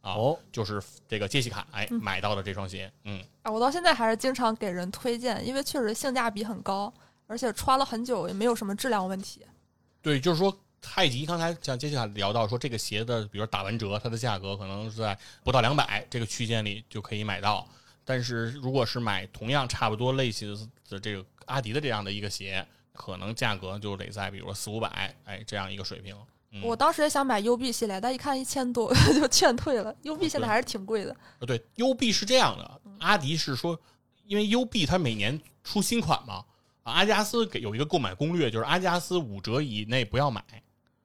[0.00, 6.92] 啊，哦就是这个杰西卡哎买到的这双鞋，嗯，啊，我到现在还是经常给人推荐，因为确实性价比很高，
[7.26, 9.40] 而且穿了很久也没有什么质量问题。
[10.02, 17.66] 对，就是说太极，刚才像杰西卡聊到说，这个鞋的，比如打完折，它的价格可能是在不到两百这个区间里就可以买到。
[18.04, 26.14] 但是如果是买同样差不多类型的这个阿迪的这样的一个鞋，可能价格就得在比如说四五百，哎，这样一个水平。
[26.56, 29.92] 嗯我当时也想买 UB 系列，但一看一千多 就劝退了。
[30.04, 31.16] UB 现在还是挺贵的。
[31.40, 33.76] 呃，对，UB 是这样的，阿迪是说，
[34.24, 36.44] 因为 UB 它每年出新款嘛，
[36.84, 40.44] 啊阿迪达斯给有一个购买攻略，就是阿迪达斯五折以内不要买，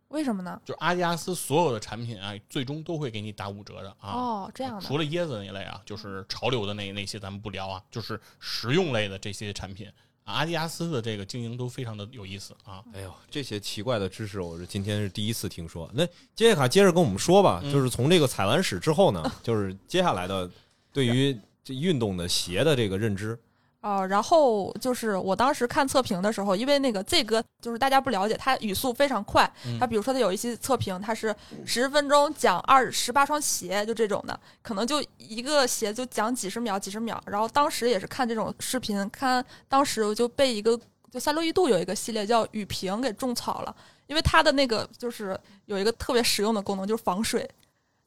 [0.10, 0.60] 为什么呢？
[0.66, 4.12] 就是阿迪达斯所有的产品啊，最终都会给你打五折的啊。
[4.12, 4.82] 哦，这样的。
[4.82, 9.88] 除了椰子那一类啊，就是潮流的那那些咱们不聊啊，就是实用类的这些产品
[10.24, 12.84] 啊，阿迪达斯的这个经营都非常的有意思啊。
[12.94, 15.90] 哎呦，这些奇怪的知识，我是今天是第一次听说。
[15.94, 16.06] 那
[16.36, 20.50] 杰西卡接着跟我们说吧，嗯就是从这个踩完屎之后呢，就是接下来的
[20.92, 23.40] 对于这运动的鞋的这个认知。
[23.82, 29.50] 哦，然后就是我当时看测评的时候，因为那个 Z 哥就是大家不了解，他语速非常快。
[29.66, 31.34] 嗯他比如说他有一些测评，他是
[31.66, 37.22] 十分钟讲二十八双鞋，就这种的，可能就一个鞋就讲几十秒、几十秒。
[37.26, 40.78] 然后当时也是看这种视频，看当时我就被一个
[41.10, 43.74] 就三六一度有一个系列叫雨屏给种草了，
[44.08, 47.50] 因为它的那个就是有一个特别实用的功能，就是防水，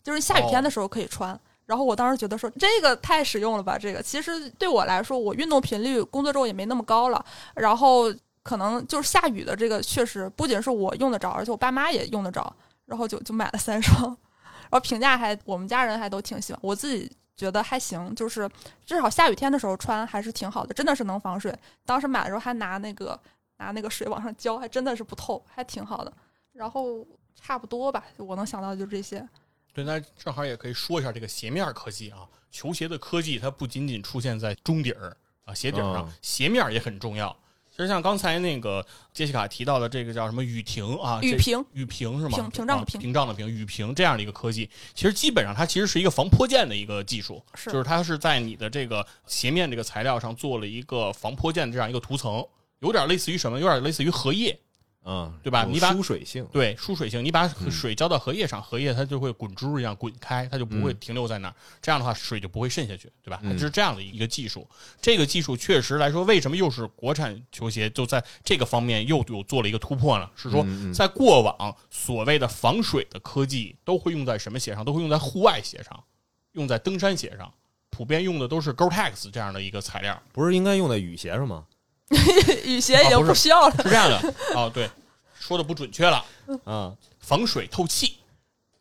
[0.05, 1.39] 就是下雨天的时候可以穿。
[1.73, 8.13] 然后我当时觉得说这个太实用了吧，这个其实对我来说，我运动频率工作之后也没那么高了，然后
[8.43, 12.55] 可能就是下雨的这个确实不仅是我用得着，而且我爸妈也用得着，
[12.85, 14.05] 然后就就买了三双，
[14.69, 18.47] 然后评价还我们家人还都挺喜欢，我自己觉得还行，就是
[18.85, 21.59] 至少下雨天的时候穿还是挺好的，真的是能防水。
[21.87, 23.19] 当时买的时候还拿那个
[23.57, 26.13] 拿那个水往上浇，还真的是不透，还挺好的。
[26.53, 27.03] 然后
[27.35, 29.27] 差不多吧，我能想到的就这些。
[29.73, 37.35] 对，那正好也可以说一下这个鞋面科技啊，球鞋的科技它不仅仅出现在中底儿啊鞋底儿上，嗯鞋面也很重要。
[37.75, 42.37] 其实像刚才那个杰西卡提到的这个叫什么雨停啊，这雨屏雨屏是吗？
[42.37, 52.47] 屏屏障的啊屏屏障的屏，雨屏这样的一个科技，其实基本上它其实是一个防泼溅的一个技术，是就是它是在你的这个鞋面这个材料上做了一个防泼溅的这样一个涂层，
[52.81, 53.59] 有点类似于什么？
[53.59, 54.61] 有点类似于荷叶，
[55.03, 61.55] 啊，有对吧你把疏水性，对，疏水性，你把嗯水浇到荷叶上，荷叶它就会滚珠一样滚开，它就不会嗯停留在那儿。
[61.81, 63.41] 这样的话，水就不会渗下去，对吧？
[63.43, 64.69] 它嗯是这样的一个技术。
[65.01, 70.31] 这个技术确实来说，为什么又是国产球鞋就在这个方面又有做了一个突破呢？
[70.37, 74.85] 是说嗯嗯在过往所谓的防水的科技都会用在什么鞋上？
[74.85, 76.05] 都会用在户外鞋上，
[76.53, 77.53] 用在登山鞋上，
[77.91, 80.23] 普遍用的都是 Gore-Tex 这样的一个材料。
[80.33, 81.65] 不是应该用在雨鞋上吗？
[82.65, 83.77] 雨鞋已经啊不需要了。
[83.77, 84.91] 是这样的 哦，对，
[85.39, 86.25] 说的不准确了，
[86.67, 88.17] 嗯防水透气。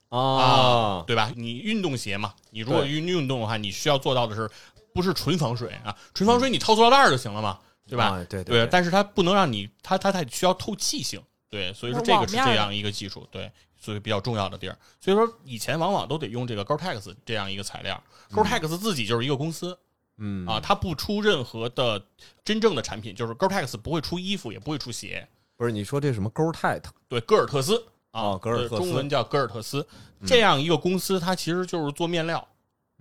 [0.09, 1.32] 啊，对吧？
[1.38, 4.49] 你运动鞋嘛，你如果运运动的话，你需要做到的是
[4.93, 5.95] 不是纯防水啊？
[6.13, 7.57] 纯防水你套塑料袋儿就行了嘛，
[7.88, 8.07] 对吧？
[8.19, 14.77] 啊对对，但是它不能让你，它它它需要透气性，对，所以说这个是这样一个技术，对，所以比较重要的地儿。
[14.99, 19.79] 所以说以前往往都得用这个 Gore-Tex 这样一个材料，Gore-Tex 自己就是一个公司
[20.18, 22.03] 嗯啊，它不出任何的
[22.43, 27.78] 真正的产品，就是 Gore-Tex 不会出衣服，也不会出鞋，不是你说这什么 g o r t e x 对，戈尔特斯
[28.12, 29.88] 啊，哦戈尔特斯呃中文叫戈尔特斯，
[30.26, 32.47] 这样一个公司，它其实就是做面料。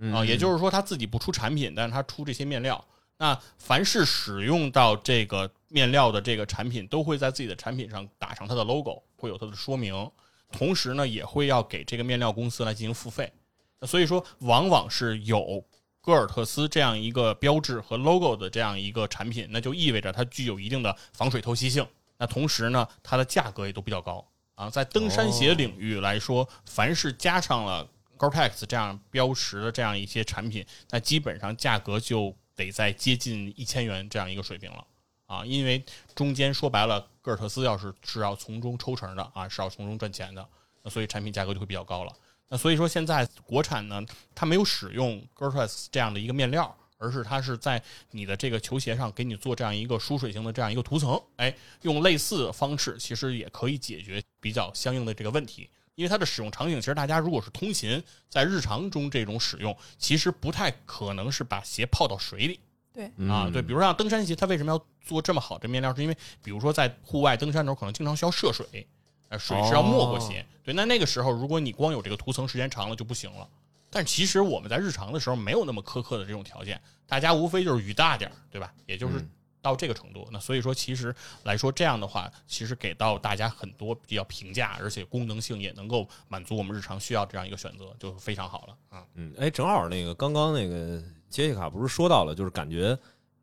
[0.03, 2.83] 嗯啊，也就是说它自己不出产品，但是它出这些面料。
[3.19, 10.11] 那凡是使用到这个面料的这个产品，都会在自己的产品上打上它的 logo，会有它的说明。
[10.51, 13.31] 同时呢，也会要给这个面料公司来进行付费。
[13.79, 15.63] 那所以说，往往是有
[16.03, 21.87] 戈尔特斯这样一个标志和 logo 的这样一个产品，那就意味着它具有一定的防水透气性。
[22.17, 24.69] 那同时呢，它的价格也都比较高啊。
[24.71, 27.87] 在登山鞋领域来说，凡是加上了
[28.19, 34.87] Gore-Tex 这样标识的这样一些产品，那基本上价格就得在接近一千元这样一个水平了
[35.27, 35.83] 啊，因为
[36.15, 40.47] 中间说白了，戈尔特斯要是是要从中抽成的啊，是要从中赚钱的，
[40.83, 42.13] 那所以产品价格就会比较高了。
[42.51, 47.81] 那所以说现在国产呢，它没有使用 Gore-Tex 这样的一个面料，而是它是在
[48.11, 51.19] 你的这个球鞋上给你做这样一个疏水性的这样一个涂层。
[51.37, 55.71] 哎，用类似的方式，其实也可以解决比较相应的这个问题。
[55.95, 62.59] 因为它的使用场景，其实大家如果是通勤，在日常中这种使用，其实不太可能是把鞋泡到水里。
[62.93, 65.95] 对啊，嗯对，比如说像登山鞋，它为什么要做这么好的面料？
[65.95, 68.89] 是因为比如说在户外登山的时候，可能经常需要涉水，
[69.31, 70.47] 呃，水是要没过鞋。
[70.63, 73.49] 对，那那个时候如果你光有这个涂层，时间长了就不行了。
[73.93, 78.73] 但其实我们在日常的时候没有那么苛刻的这种条件，大家无非就是雨大点儿，对吧？
[78.87, 80.29] 也就是嗯到这个程度。
[80.31, 81.13] 那所以说，其实
[81.43, 89.05] 来说这样的话，其实给到大家很多比较平价，而且功能性也能够满足我们日常需要这样一个选择，就非常好了啊。
[89.15, 92.97] 嗯，哎，正好那个刚刚那个杰西卡不是说到了，就是感觉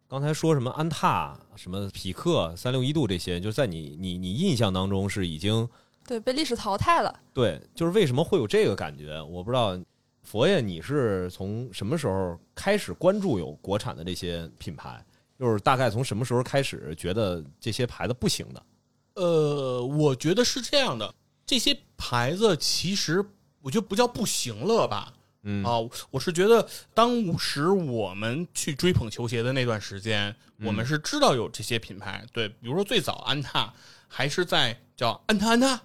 [0.09, 5.67] 刚才说什么安踏、什么匹克、三六一度这些，就在你你你印象当中是已经
[6.07, 7.19] 对，被历史淘汰了。
[7.33, 9.21] 对，就是为什么会有这个感觉？
[9.21, 9.77] 我不知道，
[10.23, 15.03] 佛爷你是从什么时候开始关注有国产的这些品牌？
[15.37, 18.63] 就是大概从什么时候开始觉得这些牌子不行的？
[19.15, 21.13] 呃，我觉得是这样的，
[21.45, 23.23] 这些牌子其实
[23.61, 25.13] 我觉得不叫不行了吧。
[25.49, 25.79] 嗯啊，
[26.11, 33.73] 我是觉得当时我们去追捧球鞋的那段时间，我们是知道有这些品牌，对，比如说最早安踏
[34.09, 35.81] 还是在叫安踏安踏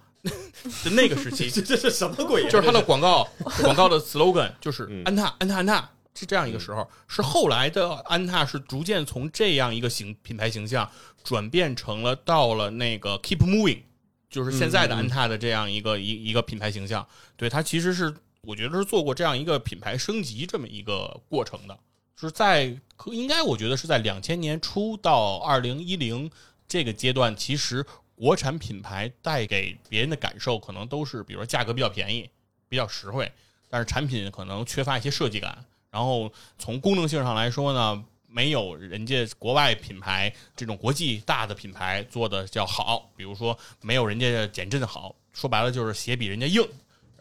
[0.82, 2.50] 的那个时期，这这是什么鬼呀？
[2.50, 3.28] 就是它的广告
[3.60, 6.90] 广告的 slogan 就是嗯安踏安踏安踏，是这样一个时候。
[7.06, 10.90] 是后来的安踏是逐渐从这样一个形品牌形象
[11.22, 13.82] 转变成了到了那个 Keep Moving，
[14.28, 17.06] 就是现在的安踏的这样一个一一个品牌形象。
[17.36, 18.12] 对它其实是
[18.44, 21.78] 我觉得是做过这样一个品牌升级这么一个过程的，
[22.16, 22.76] 是在
[23.06, 26.28] 应该我觉得是在两千年初到二零一零
[26.66, 27.86] 这个阶段，其实
[28.16, 32.28] 国产品牌带给别人的感受可能都是，比如说价格比较便宜，
[32.68, 33.30] 比较实惠，
[33.70, 35.64] 但是产品可能缺乏一些设计感。
[35.92, 46.66] 然后从功能性上来说呢，没有人家国外品牌这种国际大的品牌做的叫好，比如说没有人家减震好，说白了就是鞋比人家硬，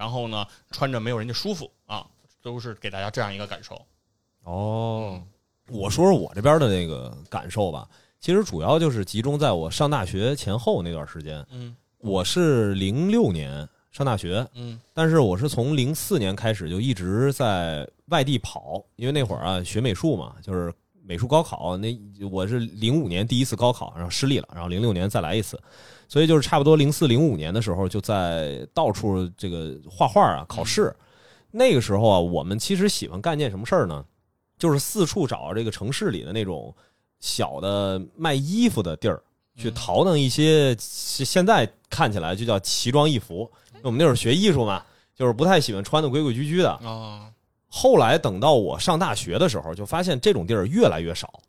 [0.01, 2.03] 然后呢穿着没有人家舒服啊，
[2.41, 3.79] 都是给大家这样一个感受。
[4.45, 5.21] 哦，
[5.69, 7.87] 我说说我这边的那个感受吧。
[8.19, 11.45] 其实主要就是集中在我上大学前后那段时间。
[11.51, 20.73] 嗯我是零六年上大学，嗯但是我是从零四年开始就一直在外地跑，因为那会儿啊学美术嘛，就是
[21.03, 21.77] 美术高考。
[21.77, 21.95] 那
[22.31, 25.61] 我是零五年第一次高考，然后失利了，然后零六年再来一次，
[26.11, 30.93] 所以就是差不多零四零五年的时候就在到处这个画画啊考试。
[31.51, 34.03] 那个时候啊，我们其实喜欢干件什么事儿呢？
[34.57, 36.75] 就是四处找这个城市里的那种
[37.21, 39.23] 小的卖衣服的地儿，
[39.55, 43.49] 去嗯淘弄一些现现在看起来就叫奇装异服。
[43.81, 44.83] 我们那会儿学艺术嘛，
[45.15, 46.71] 就是不太喜欢穿的规规矩矩的。
[46.71, 47.31] 啊
[47.73, 51.39] 后来等到我上大学的时候，就发现这种地儿越来越少，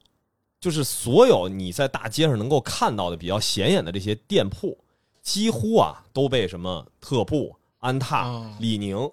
[0.63, 4.79] 就是所有你在大街上能够看到的比较显眼的这些店铺，
[5.21, 9.11] 几乎啊都被什么特步、安踏、啊李宁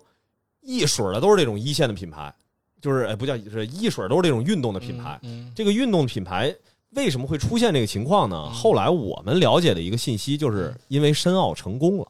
[0.62, 2.32] 一水儿的都是这种一线的品牌，
[2.80, 5.20] 就是哎不叫是一水儿都是这种运动的品牌。
[5.24, 6.56] 嗯这个运动品牌
[6.92, 8.44] 为什么会出现这个情况呢？
[8.46, 12.08] 嗯后来我们了解的一个信息，就是因为申奥成功了。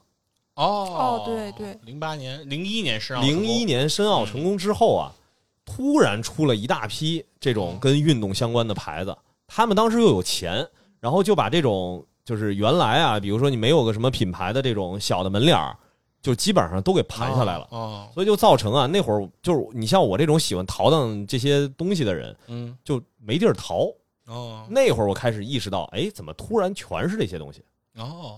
[0.55, 5.15] 哦哦对对，零八年、零一年申奥零一年申奥成功之后啊，
[5.63, 9.17] 突然出了一大批这种跟运动相关的牌子，
[9.49, 10.65] 他们当时又有钱，
[10.99, 15.75] 然后就把这种就是原来啊，比如说你没有个什么品牌的这种小的门脸儿，
[16.21, 17.67] 就基本上都给盘下来了。
[17.71, 23.91] 哦，所以就造成啊，那会儿就是你像我这种喜欢淘荡这些东西的人，嗯就没地儿淘。
[24.27, 27.63] 哦那会儿我开始意识到，哎，怎么突然全是这些东西？
[27.97, 28.37] 哦，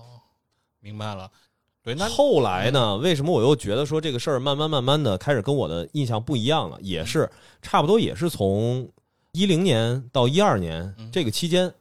[0.80, 1.30] 明白了。
[1.84, 2.95] 对，那后来呢？
[2.97, 6.78] 为什么我又觉得说这个事儿慢慢慢慢的开始跟我的印象不一样了？
[6.80, 7.30] 也是
[7.62, 8.88] 差不多也是从
[9.32, 11.73] 一零年到一二年嗯这个期间，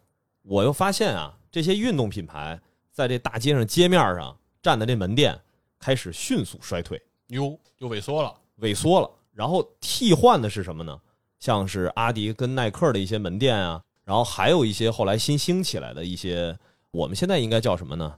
[0.43, 2.61] 我又发现啊，这些运动品牌
[2.93, 5.39] 在这大街上街面上站的这门店
[5.79, 8.35] 开始迅速衰退、哟又萎缩了。
[8.61, 11.01] 萎缩了，然后替换的是什么呢？
[11.39, 16.57] 像是阿迪跟耐克的一些门店啊，然后还有一些后来新兴起来的一些，
[16.91, 18.15] 我们现在应该叫什么呢？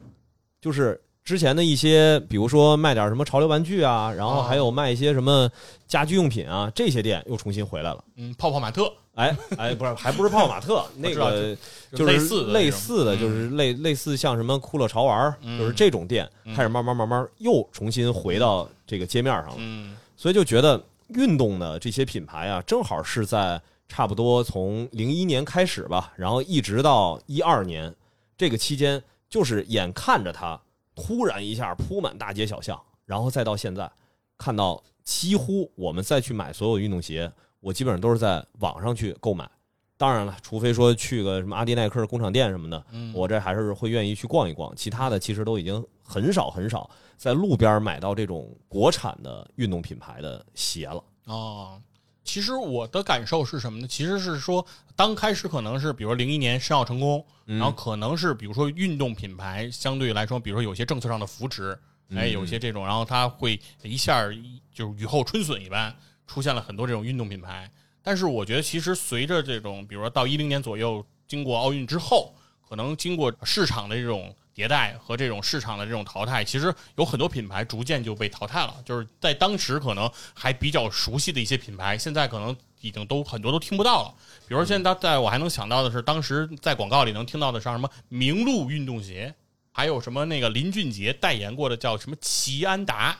[0.61, 5.49] 就是之前的一些，比如说卖点什么潮流玩具啊，然后还有卖一些什么
[5.87, 8.05] 家居用品啊，这些店又重新回来了。
[8.17, 8.93] 嗯，泡泡玛特。
[9.15, 11.55] 哎哎，不是，还不是泡泡玛特， 那个
[11.95, 15.59] 就是类似的类似的，就是类类似像什么酷乐潮玩，嗯。
[15.59, 16.55] 就是这种店嗯。
[16.55, 19.55] 开始慢慢慢慢又重新回到这个街面上了。
[19.59, 19.95] 嗯。
[20.17, 27.95] 所以就觉得运动的这些品牌啊，正好是在差不多从零一年开始吧，然后一直到一二年
[28.39, 30.59] 这个期间，就是眼看着它
[30.95, 33.91] 突然一下铺满大街小巷，然后再到现在，
[34.37, 39.51] 看到几乎我们再去买所有运动鞋，我基本上都是在网上去购买。
[39.97, 44.75] 当然了，除非说去个什么阿迪耐克工厂店什么的，嗯我这还是会愿意去逛一逛。
[44.75, 51.05] 其他的其实都已经很少很少在路边买到这种国产的运动品牌的鞋了。
[51.27, 51.81] 哦，
[52.25, 53.87] 其实我的感受是什么呢？
[53.87, 54.65] 其实是说，
[54.95, 61.79] 刚开始可能是比如零一年申奥成功，嗯然后可能是比如说运动品牌相对来说，比如说有些政策上的扶持，
[62.15, 64.35] 哎，有些这种，然后它会一下儿
[64.73, 65.95] 就是雨后春笋一般
[66.27, 67.71] 出现了很多这种运动品牌。
[68.03, 72.35] 但是我觉得，其实随着这种，比如说到一零年左右，经过奥运之后，
[72.69, 78.75] 可能经过市场的这种迭代和这种市场的这种淘汰，其实有很多品牌逐渐就被淘汰了。
[78.85, 84.15] 就是在当时可能还比较熟悉的一些品牌，现在可能已经都很多都听不到了。
[84.47, 89.35] 比如说现在在我还能想到的是，当时在广告里能听到的像什么名路运动鞋，
[89.71, 93.17] 还有什么那个林俊杰代言过的叫什么奇安达。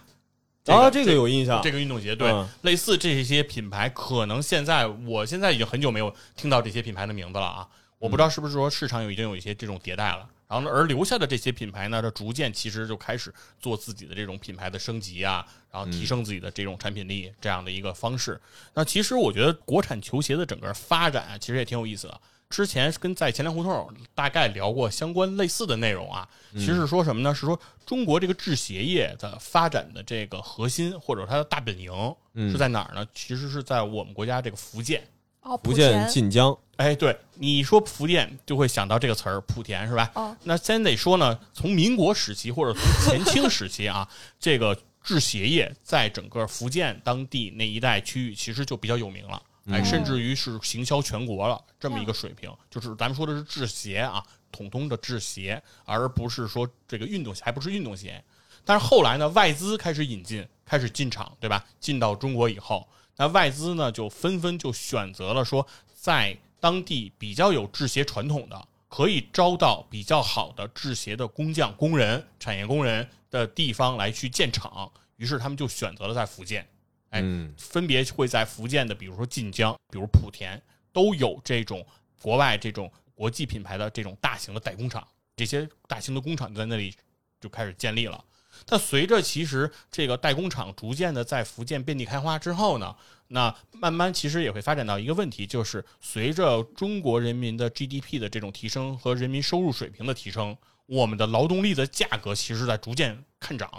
[0.67, 1.61] 啊，这个有印象。
[1.61, 7.69] 这个运动鞋，对，嗯类似这些品牌，可能现在我现在已经很久没有听到这些品牌的名字了啊，
[7.99, 18.39] 我不知道是不是说市场有已经有一些这种迭代了，然后呢，而留下的这些品牌呢，这逐渐其实就开始做自己的这种品牌的升级啊，然后提升自己的这种产品力这样的一个方式。
[18.75, 22.21] 那其实我觉得国产球鞋的整个发展啊，其实也挺有意思的。
[22.51, 27.35] 之前跟在前粮胡同大概聊过相关类似的内容啊，其实是说什么呢？
[27.35, 31.91] 是说中国这个制鞋业的发展的这个核心或者它的大本营
[32.35, 33.07] 是在哪儿呢？
[33.15, 35.03] 其实是在我们国家这个福建。
[35.43, 40.11] 哦，福建晋江，哎，对，你说福建就会想到这个词儿“莆田”是吧？
[40.15, 49.43] 哦那先得说呢，从民国时期或者从前清时期啊， 这个制鞋业在整个福建当地那一带区域其实就比较有名了。
[49.67, 58.23] 哎，嗯甚至于是行销全国了，这么一个水平，就是咱们说的是制鞋啊，统通的制鞋，而不是说这个运动鞋，还不是运动鞋。
[58.65, 61.65] 但是后来呢，外资开始引进，开始进场，对吧？
[61.81, 62.87] 进到中国以后，
[63.17, 74.91] 那外资呢就纷纷就选择了说，在当地比较有制鞋传统的，可以招到比较好的制鞋的工匠、工人、产业工人的地方来去建厂。
[75.17, 76.67] 于是他们就选择了在福建，
[77.11, 80.61] 哎，嗯分别会在福建的，比如说晋江，比如莆田，
[80.93, 81.87] 都有这种
[82.21, 85.07] 国外这种国际品牌的这种大型的代工厂，
[85.37, 86.93] 这些大型的工厂就在那里
[87.41, 88.25] 就开始建立了。
[88.67, 92.95] 但随着其实这个代工厂逐渐的在福建遍地开花之后呢，
[93.29, 100.57] 那慢慢其实也会发展到一个问题，就是随着中国人民的 GDP 的这种提升和人民收入水平的提升，
[100.87, 103.71] 我们的劳动力的价格其实在逐渐看涨。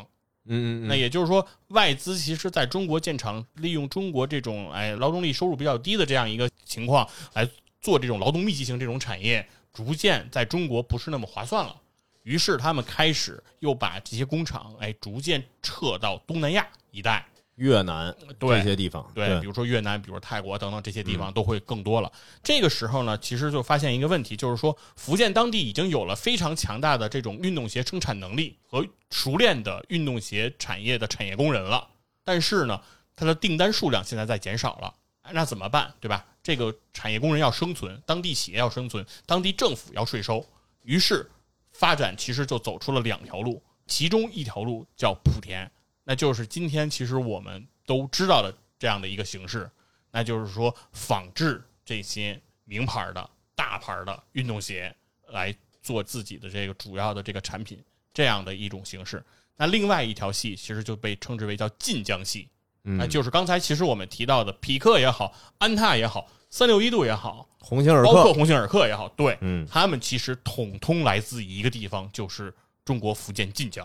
[0.45, 7.47] 嗯嗯那也就是说，外资其实在中国建厂，利用中国这种哎劳动力收入比较低的这样一个情况来
[7.79, 11.73] 做这种劳动密集型这种产业，逐渐在中国不是那么划算了。
[12.23, 22.11] 于是他们开始又把这些工厂哎逐渐撤到东南亚一带，越南对这些地方，对，比如说越南，比如说泰国等等这些地方都会更多了。
[22.41, 31.87] 这个时候呢，其实就发现一个问题，就是说福建当地已经有了非常强大的这种运动鞋生产能力和熟练的运动鞋产业的产业工人了，
[32.23, 32.81] 但是呢，
[33.15, 34.93] 它的订单数量现在在减少了。
[35.23, 35.93] 哎那怎么办？
[36.01, 36.25] 对吧？
[36.43, 40.45] 这个产业工人要生存，当地企业要生存，当地政府要税收，
[40.81, 41.29] 于是
[41.73, 45.69] 发展其实就走出了两条路，其中一条路叫莆田，
[46.03, 49.69] 那就是今天其实我们都知道的这样的一个形式，
[50.11, 54.95] 那就是说仿制这些名牌的大牌的运动鞋
[55.27, 59.23] 来做自己的这个主要的这个产品，这样的一种形式。
[59.55, 62.47] 那另外一条系其实就被称之为叫晋江系，
[62.81, 72.53] 那就是刚才其实我们提到的匹克也好，安踏也好，三六一度也好，鸿星尔克，包括鸿星尔克也好，对，嗯他们其实统通来自一个地方，就是
[72.85, 73.83] 中国福建晋江。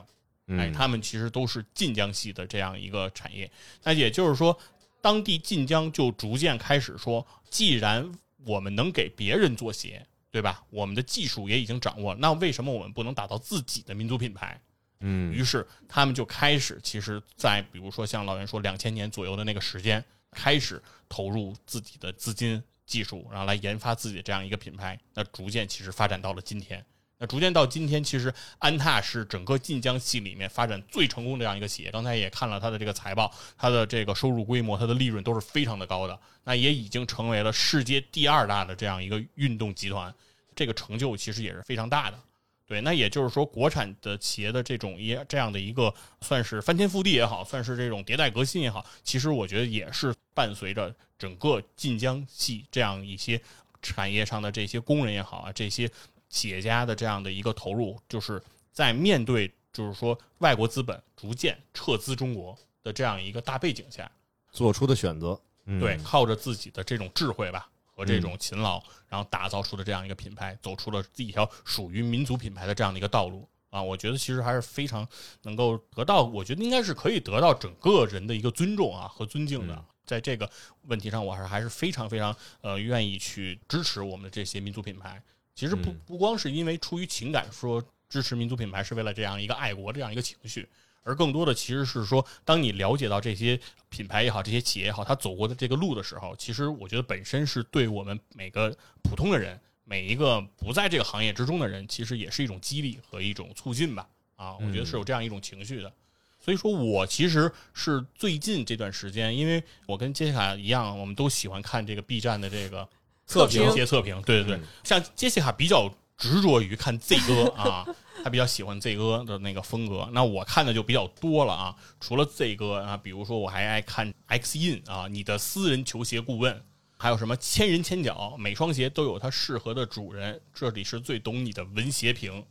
[0.49, 3.51] 哎，嗯他们其实都是晋江系的这样一个产业。
[3.85, 4.55] 那也就是说，
[5.01, 8.13] 当地晋江就逐渐开始说，既然
[8.45, 10.63] 我们能给别人做鞋，对吧？
[10.69, 14.61] 我们的技术也已经掌握了，那为什么我们不能打造自己的民族品牌？
[15.01, 24.99] 嗯于是他们就开始，其实，在比如说像老袁说两千年左右的那个时间，开始投入自己的资金、技术，然后来研发自己的这样一个品牌。
[25.15, 26.85] 那逐渐其实发展到了今天。
[27.21, 31.91] 那逐渐到今天，其实安踏是整个晋江系里面发展最成功的这样一个企业。
[31.91, 36.17] 刚才也看了它的这个财报，它的这个收入规模、它的利润都是非常的高的。
[36.45, 40.15] 那也已经成为了世界第二大的这样一个运动集团，
[40.55, 42.21] 这个成就其实也是非常大的。
[42.69, 53.41] 对，那也就是说，国产的企业的这种也这样的一个算是翻天覆地也好，算是这种迭代革新也好，其实我觉得也是伴随着整个晋江系这样一些
[53.81, 55.91] 产业上的这些工人也好啊，这些
[56.29, 64.11] 企业家的这样的一个投入，就是在面对就是说外国资本逐渐撤资中国的这样一个大背景下，
[64.53, 65.81] 做出的选择，嗯。
[65.81, 73.83] 对，靠着自己的这种智慧吧和这种勤劳，然后打造出的这样一个品牌，走出了自己一条属于民族品牌的这样的一个道路啊！
[73.83, 75.07] 我觉得其实还是非常
[75.43, 79.75] 能够得到，我觉得应该是可以得到整个人的一个尊重啊和尊敬的。
[79.75, 80.51] 嗯在这个
[80.85, 85.23] 问题上，我还是还是非常非常呃愿意去支持我们的这些民族品牌。
[85.55, 90.67] 其实不嗯不光是因为出于情感说支持民族品牌，是为了这样一个爱国这样一个情绪，
[91.09, 104.07] 而更多的其实是说，当你了解到这些品牌也好，这些企业也好，它走过的这个路的时候，其实我觉得本身是对我们每个普通的人，每一个不在这个行业之中的人，其实也是一种激励和一种促进吧。
[104.37, 105.91] 啊，我觉得是有这样一种情绪的。
[106.39, 112.89] 所以说我其实是最近这段时间，因为我跟杰西卡一样，我们都喜欢看这个 B 站的这个
[113.27, 117.87] 测评一些测评，对对对，嗯像杰西卡比较执着于看 Z 哥啊，
[118.25, 120.09] 他比较喜欢 Z 哥的那个风格。
[120.13, 126.61] 那我看的就比较多了啊，除了 Z 哥啊，比如说我还爱看 X In 啊，你的私人球鞋顾问，
[126.97, 132.45] 还有什么千人千脚，每双鞋都有它适合的主人，这里是最懂你的文鞋评。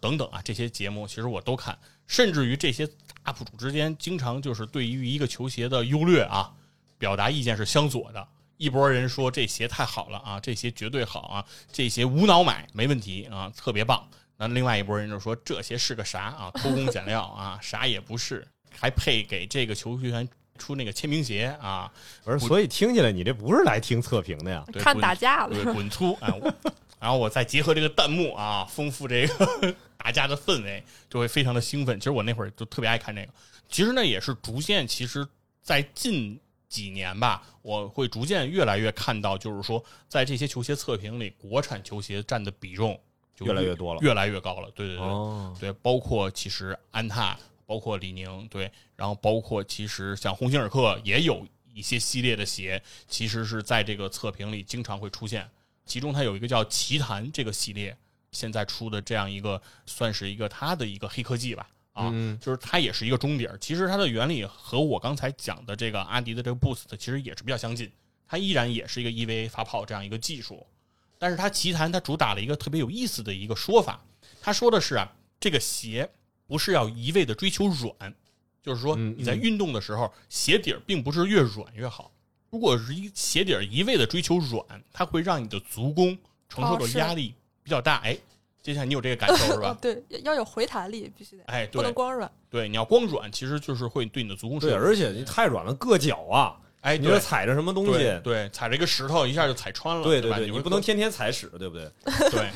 [0.00, 2.84] 等等啊，这些节目其实我都看，甚至于这些
[3.24, 6.52] UP 主之间经常就是对于一个球鞋的优劣啊，
[6.98, 8.28] 表达意见是相左的。
[8.56, 14.06] 一波人说这鞋太好了啊，这鞋绝对好啊，这鞋无脑买没问题啊，特别棒。
[14.36, 18.46] 那另外一波人就说这鞋是个啥啊， 偷工减料啊，啥也不是，
[18.76, 20.28] 还配给这个球员
[20.58, 21.90] 出那个签名鞋啊，
[22.24, 24.64] 不是，所以听起来你这不是来听测评的呀？
[24.74, 26.34] 看打架对，了，滚粗啊！
[26.34, 26.54] 我
[27.00, 31.98] 然后我再结合这个弹幕啊，丰富这个 打架的氛围，就会非常的兴奋。
[32.00, 33.28] 其实我那会儿就特别爱看这个。
[33.68, 35.26] 其实呢，也是逐渐，其实，
[35.62, 36.38] 在近
[36.74, 43.00] 几年吧，我会逐渐越来越看到，就是说，在这些球鞋测评里，国产球鞋占的比重
[43.32, 44.00] 就越来越多了。
[44.02, 44.68] 越来越高了。
[44.74, 55.48] 对对对，哦，对，包括其实安踏，包括李宁，对，然后包括其实像鸿星尔克也有一些系列的鞋，其实是在这个测评里经常会出现。
[55.86, 57.96] 其中它有一个叫奇谭这个系列，
[58.32, 63.56] 现在出的这样一个算是一个它的一个黑科技吧，啊，嗯就是它也是一个中底儿。
[63.58, 67.90] 其实它的原理和我刚才讲的这个阿迪的这个 Boost 其实也是比较相近，
[68.28, 70.66] 它依然也是一个 EVA 发泡这样一个技术。
[71.18, 74.04] 但是它奇谭它主打了一个特别有意思的一个说法，
[74.42, 76.10] 他说的是啊，这个鞋
[76.46, 78.14] 不是要一味的追求软，
[78.62, 82.10] 就是说嗯你在运动的时候，鞋底儿并不是越软越好。
[82.50, 86.18] 如果是一鞋底儿一味的追求软，它会让你的足弓
[86.48, 87.96] 承受的压力比较大。
[87.98, 88.18] 哎，
[88.64, 89.76] 接下来你有这个感受是哦吧？
[89.82, 92.28] 对，要要有回弹力，必须得，哎，不能光软。
[92.48, 96.56] 对，你要光软，其实就是会对你的足弓对，是而且你太软了，硌脚啊！
[96.80, 98.18] 哎，你说踩着什么东西？
[98.24, 101.90] 对，踩着一个石头一下就踩穿了，对吧，对对，你你不能天天踩屎，对不对？
[102.32, 102.50] 对，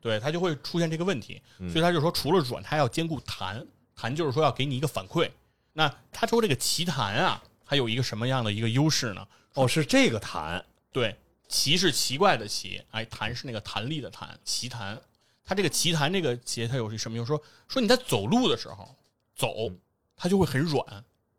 [0.00, 1.40] 对，它就会出现这个问题。
[1.60, 3.64] 嗯所以他就说，除了软，它要兼顾弹，
[3.94, 5.30] 弹就是说要给你一个反馈。
[5.72, 9.24] 那他说这个奇弹啊，它有一个什么样的一个优势呢？
[9.54, 11.16] 哦，是这个弹，对，
[11.46, 15.00] 奇是奇怪的奇，哎，弹是那个弹力的弹，奇弹。
[15.48, 17.24] 它这个奇弹这个鞋，它有什么用？
[17.24, 18.94] 说说你在走路的时候
[19.34, 19.72] 走，
[20.14, 20.84] 它就会很软，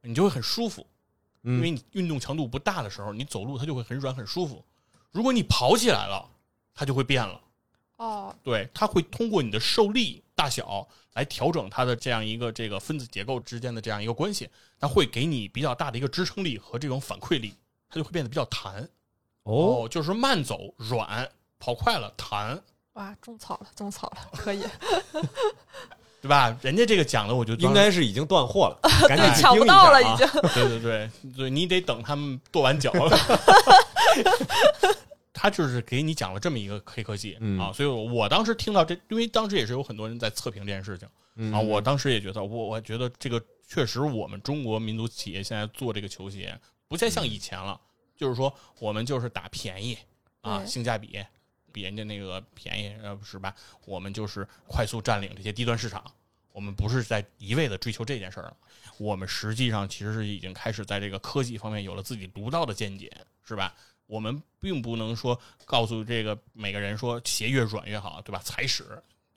[0.01, 0.83] 你就会很舒服。
[1.43, 4.65] 因为嗯，你运动强度不大的时候，你走路它就会很软很舒服。
[5.11, 6.27] 如果你跑起来了，
[6.73, 7.39] 它就会变了。
[7.97, 14.49] 哦，对，它会通过你的受力大小来调整它的这样一个这个分子结构之间的这样一个关系，
[14.79, 17.53] 它会给你比较大的一个支撑力和这种反馈力，
[17.87, 18.89] 它就会变得比较弹。
[19.43, 22.59] 哦，就是慢走软，跑快了弹，
[22.93, 24.63] 哇，种草了，种草了，可以，
[26.21, 26.57] 对吧？
[26.61, 30.27] 人家这个讲的，我觉得应该是已经断货了， 赶紧对，抢不到了已经。
[30.53, 33.17] 对对对对，你得等他们跺完脚了。
[35.31, 41.07] 他就是给你讲了这么一个黑科技、嗯啊，所以我当时听到这，因为当时也是有很多人在测评这件事情。
[41.35, 46.59] 嗯啊，我当时也觉得，我我觉得这个确实，我们中国民族企业现在做这个球鞋，
[46.89, 47.79] 不再像以前了，
[48.17, 49.97] 就是说我们就是打便宜
[50.41, 51.23] 啊，性价比
[51.79, 53.55] 比人家那个便宜，呃，是吧？
[53.85, 56.03] 我们就是快速占领这些低端市场，
[56.51, 58.57] 我们不是在一味的追求这件事儿了，
[58.97, 63.09] 我们实际上其实是已经开始在这个科技方面有了自己独到的见解，
[63.47, 63.73] 是吧？
[64.07, 68.41] 我们并不能说告诉这个每个人说鞋越软越好，对吧？
[68.43, 68.83] 踩屎，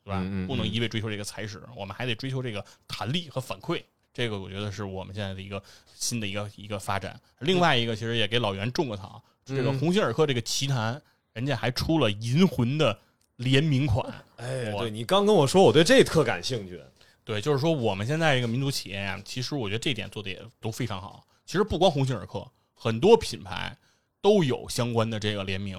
[0.03, 0.19] 对吧？
[0.21, 3.81] 嗯嗯嗯不能一味追求这个踩屎，我们还得追求这个弹力和反馈。
[4.13, 5.63] 这个我觉得是我们现在的一个
[5.95, 7.19] 新的一个一个发展。
[7.39, 11.01] 另外一个，其实也给老袁种个草，这个嗯鸿星尔克这个奇谭，
[11.33, 12.99] 人家还出了银魂的
[13.37, 14.07] 联名款。
[14.37, 16.81] 哎，对你刚跟我说，我对这特感兴趣。
[17.25, 21.25] 对，就是说我们现在这个民族企业呀、其实我觉得这点做的也都非常好。
[21.47, 23.77] 其实不光鸿星尔克，很多品牌
[24.21, 25.79] 都有相关的这个联名。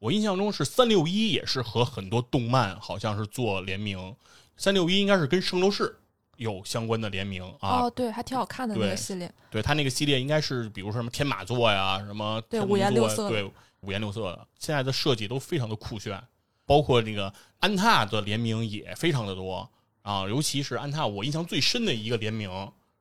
[0.00, 4.16] 我印象中是三六一也是和很多动漫好像是做联名，
[4.56, 5.96] 三六一应该是跟圣斗士
[6.36, 7.82] 有相关的联名啊。
[7.82, 9.32] 哦，对，还挺好看的那个系列。
[9.48, 13.48] 对它那个系列应该是，比如说什么天马座呀，什么对五颜六色对，
[13.82, 14.48] 五颜六色的。
[14.58, 16.20] 现在的设计都非常的酷炫，
[16.66, 19.68] 包括那个安踏的联名也非常的多
[20.02, 22.50] 啊，尤其是安踏，我印象最深的一个联名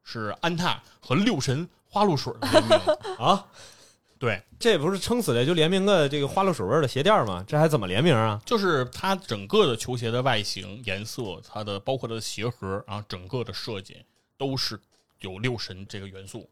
[0.04, 2.80] 是安踏和六神花露水的联名。
[3.18, 3.48] 啊，
[4.20, 7.44] 对，这不是撑死了就联名个这个花露水味儿的鞋垫吗？
[7.48, 8.42] 这还怎么联名啊？
[8.46, 13.98] 就是它整个的球鞋的外形、颜色，它的包括它的鞋盒啊，整个的设计
[14.38, 14.80] 都是
[15.20, 16.50] 有六神这个元素。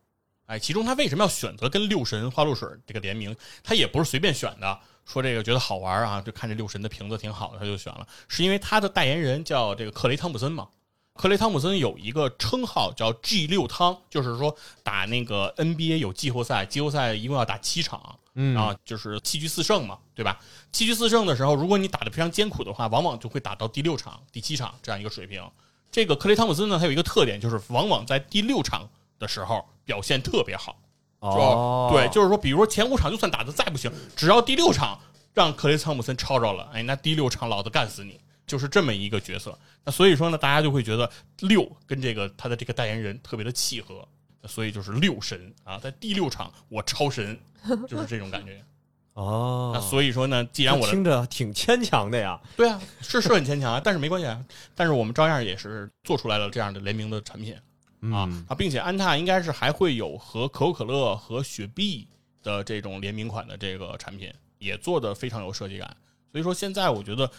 [0.49, 3.35] 哎，其中他为什么要选择跟六神花露水这个联名？
[3.63, 10.67] 他也不是随便选的，说这个觉得好玩啊，就看这六神的瓶子挺好的，他就选了，是因为他的代言人叫这个克雷汤普森嘛。
[11.13, 20.39] 克雷汤普森有一个称号叫 G 六汤，就是说打那个 NBA 有季后赛，季后赛一共要打七场，嗯啊，就是七局四胜嘛，对吧？
[20.71, 25.43] 七局四胜的时候，如果你打得非常艰苦的话，往往就会打到第六场、第七场这样一个水平。
[25.91, 28.89] 这个克雷汤普森呢，他有一个特点，就是往往在第六场
[29.19, 30.81] 的时候表现特别好。
[31.19, 34.97] 哦，对，就是说，比如说前五场就算打的再不行，只要第六场
[35.33, 38.17] 让克雷汤普森抄着了，哎，那第六场老子干死你，
[38.47, 39.59] 就是这么一个角色。
[39.83, 41.11] 那所以说呢，大家就会觉得
[41.41, 44.07] 六跟这个他的这个代言人特别的契合，
[44.47, 47.37] 所以就是六神啊，在第六场我超神，
[47.85, 48.63] 就是这种感觉。
[49.15, 52.39] 哦，那所以说呢，既然我听着挺牵强的呀。
[52.55, 54.41] 对啊，是是很牵强啊，但是没关系啊，
[54.73, 57.53] 但是我们照样也是做出来了这样的联名的产品。
[58.01, 62.07] 啊嗯啊，并且安踏应该是还会有和可口可乐和雪碧
[62.41, 65.97] 的这种联名款的这个产品，也做的非常有设计感。
[66.31, 67.29] 所以说现在我觉得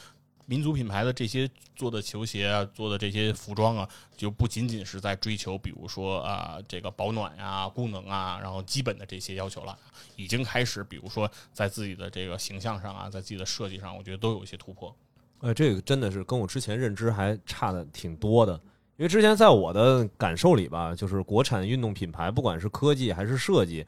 [0.47, 9.79] 民族品牌的这些做的球鞋啊，做的这些服装啊，就不仅仅是在追求，比如说啊这个保暖呀、功能啊，然后基本的这些要求了，
[10.17, 14.95] 已经开始，比如说在自己的这个形象上啊，在自己的设计上，我觉得都有一些突破。
[15.39, 18.61] 呃，这个真的是跟我之前认知还差的挺多的。
[19.01, 23.83] 因为之前在我的感受里吧，就是国产运动品牌，不管是科技还是设计，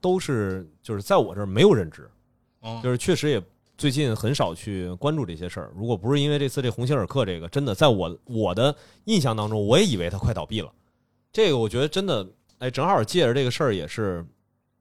[0.00, 2.08] 都是就是在我这儿没有认知，
[2.62, 3.42] 嗯，就是确实也
[3.76, 5.70] 最近很少去关注这些事儿。
[5.76, 10.72] 如果不是因为这次这鸿星尔克这个，真的在我我的印象当中，我也以为它快倒闭了。
[11.30, 12.26] 这个我觉得真的，
[12.56, 14.24] 哎，正好借着这个事儿，也是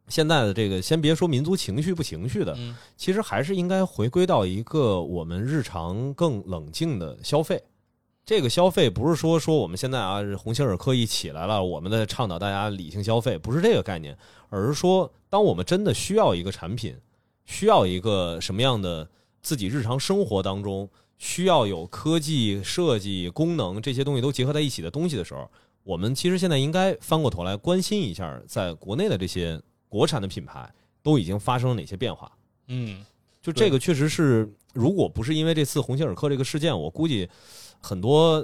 [0.07, 7.61] 现在的这个，先别说民族情绪不情绪的，嗯其实还是应该回归到一个我们日常更冷静的消费。
[8.25, 14.17] 这个消费不是说说我们现在啊，鸿星尔克一起来了，我们在倡导大家理性消费，不是这个概念，
[14.49, 16.95] 而是说，当我们真的需要一个产品，
[17.45, 19.07] 需要一个什么样的
[19.43, 25.47] 自己日常生活当中需要有科技、设计、功能这些东西都结合在一起的东西的时候，
[25.83, 30.67] 我们其实现在应该翻过头来关心一下，在国内的这些国产的品牌
[31.03, 32.31] 都已经发生了哪些变化。
[32.69, 33.05] 嗯，
[33.39, 37.29] 就这个确实是，如果不是因为这次鸿星尔克这个事件，我估计
[37.85, 38.41] 很多，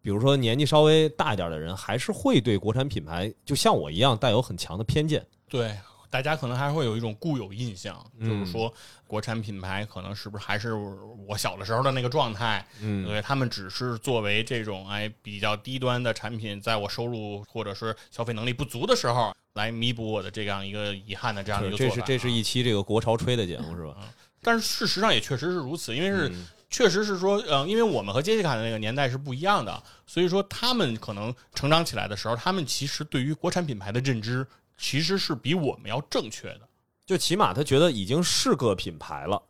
[0.00, 5.22] 比如说年纪稍微大一点的人，还是会对国产品牌，就像我一样，带有很强的偏见。
[5.50, 5.76] 对，
[6.08, 8.72] 大家可能还会有一种固有印象，就是嗯说
[9.06, 12.66] 国产品牌可能是不是还是我小的时候的那个状态？
[12.80, 21.96] 嗯对他们只是作为这种哎比较低端的产品，在我收入或者是消费能力不足的时候，来弥补我的这样一个遗憾的这样一个做法啊。
[21.96, 23.96] 这是这是一期这个国潮吹的节目是吧？
[24.40, 34.46] 但是事实上也确实是如此，因为是、嗯确实是说，嗯、因为我们和杰西卡的那个年代是不一样的，所以说他们可能成长起来的时候，他们其实对于国产品牌的认知
[34.78, 36.60] 其实是比我们要正确的。
[37.04, 39.42] 就起码他觉得已经是个品牌了。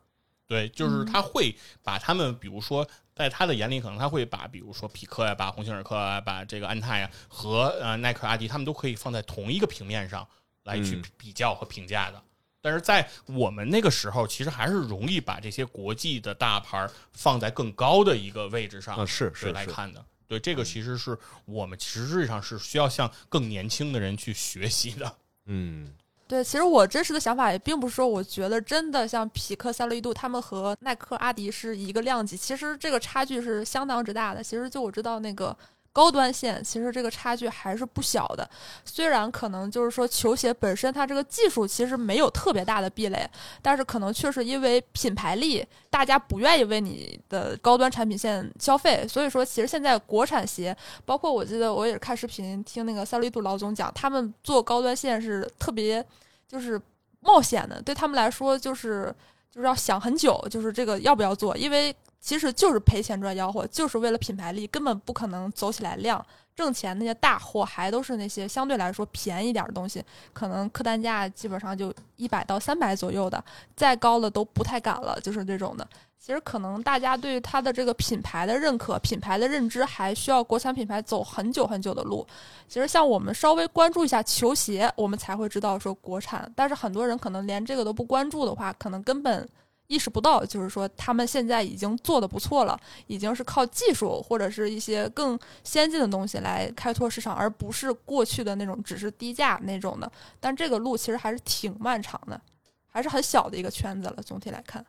[0.47, 10.27] 对，就是他会把他们，比如说，在他的眼里，可能他会把，比如说匹克呀、把鸿星尔克啊、把这个安踏呀和呃耐克、阿迪，他们都可以放在同一个平面上
[10.63, 12.21] 来去嗯比较和评价的。
[12.61, 20.03] 但是在我们那个时候，其实还是容易把这些国际的大牌儿放在更高的一个位置上啊是是是来看的。
[20.27, 25.15] 对，这个其实是我们实质上是需要向更年轻的人去学习的。
[25.47, 25.93] 嗯
[26.27, 34.41] 对，其实我真实的想法也并不是说，我觉得真的像匹克、赛乐一度他们和耐克、阿迪是一个量级，其实这个差距是相当之大的。
[34.41, 35.57] 其实就我知道那个
[35.93, 38.49] 高端线，其实这个差距还是不小的。
[38.85, 43.29] 虽然可能就是说球鞋本身它这个技术其实没有特别大的壁垒，
[43.61, 50.75] 但是可能确实因为品牌力，大家不愿意为你的高端产品线消费，所以说其实现在国产鞋，
[51.05, 56.05] 包括我记得我也是看视频听那个赛利度老总讲，他们做高端线是特别
[56.47, 56.81] 就是
[57.19, 59.13] 冒险的，对他们来说就是
[59.51, 66.25] 就是要想很久，就是这个要不要做，因为其实就是赔钱赚吆喝，就是为了品牌力，根本不可能走起来量。
[66.55, 73.43] 挣钱那些大货，还都是那些相对来说便宜点的东西，可能客单价基本上就一百到三百左右的，
[73.75, 75.87] 再高的都不太敢了，就是这种的。
[76.19, 82.23] 其实可能大家对它的这个品牌的认可、品牌的认知，还需要国产品牌走很久很久的路。
[82.67, 86.47] 其实像我们稍微关注一下球鞋，我们才会知道说国产。
[86.55, 89.49] 但是很多人可能连这个都不关注的话，可能根本
[89.91, 100.09] 意识不到，就是说他们现在已经做的不错了，已经是靠技术或者是一些更先进的东西来开拓市场，而不是过去的那种只是低价那种的。
[100.39, 102.39] 但这个路其实还是挺漫长的，
[102.87, 104.23] 还是很小的一个圈子了。
[104.23, 104.85] 总体来看。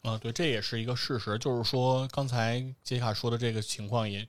[0.00, 4.20] 啊，对，这也是一个事实，就是说刚才杰卡说的这个情况也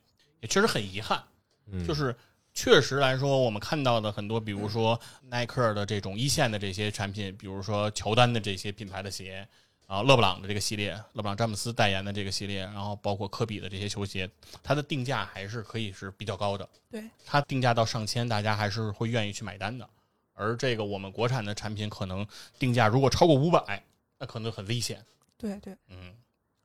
[0.42, 1.24] 也确实很遗憾，
[1.72, 2.14] 嗯就是
[2.54, 9.48] 确实来说，我们看到的很多，比如说耐克的这种一线的这些产品，比如说乔丹的这些品牌的鞋
[9.88, 14.30] 啊，勒布朗的这个系列，勒布朗詹姆斯代言的这个系列，然后包括科比的这些球鞋，
[14.62, 19.88] 它的定价还是可以是比较高的，对，它定价到上千，大家还是会愿意去买单的。
[20.34, 22.28] 而这个我们国产的产品，可能
[22.60, 23.82] 定价如果超过五百，
[24.20, 25.02] 那可能很危险。
[25.38, 26.14] 对对，嗯，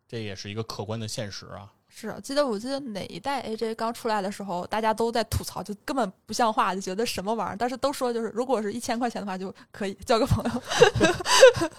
[0.08, 1.72] 这也是一个客观的现实啊。
[1.88, 7.56] 是记得我记得哪一代 AJ 刚出来的时候，大家都在吐槽，就根本不像话，就觉得什么玩意儿。
[7.56, 10.62] 但是都说就是，如果是一千块钱的话，就可以交个朋友。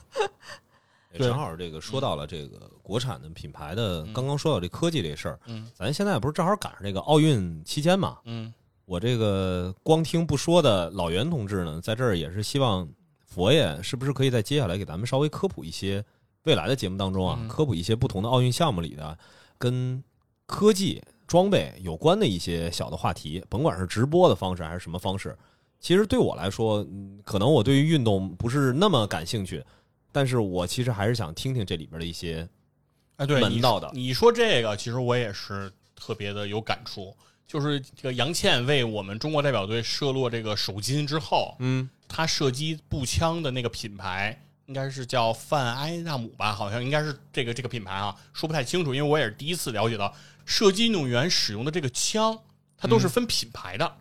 [1.18, 8.18] 对正好这个说到了这个国产的品牌的，刚刚说到这科技这事儿，嗯咱现在不是正好赶上这个奥运期间嘛？
[8.26, 8.53] 嗯
[8.86, 12.88] 我这个光听不说的老袁同志呢，在这儿也是希望
[13.26, 16.03] 佛爷是不是可以在接下来给咱们稍微科普一些
[16.43, 19.18] 未来的节目当中啊，嗯科普一些不同的奥运项目里的
[19.57, 20.03] 跟
[20.45, 25.36] 科技装备有关的一些小的话题，甭管是直播的方式还是什么方式。
[25.80, 29.64] 其实对我来说，嗯可能我对于运动不是那么感兴趣，
[30.14, 32.47] 但是我其实还是想听听这里边的一些
[33.18, 37.14] 哎，对，门道的你说这个，其实我也是特别的有感触。
[37.45, 52.39] 就是这个杨倩为我们中国代表队射落这个首金之后，嗯她射击步枪的那个品牌应该是叫范埃纳姆吧，好像应该是这个这个品牌啊，说不太清楚，因为我也是第一次了解到射击运动员使用的这个枪，
[52.78, 53.97] 它都是分品牌的。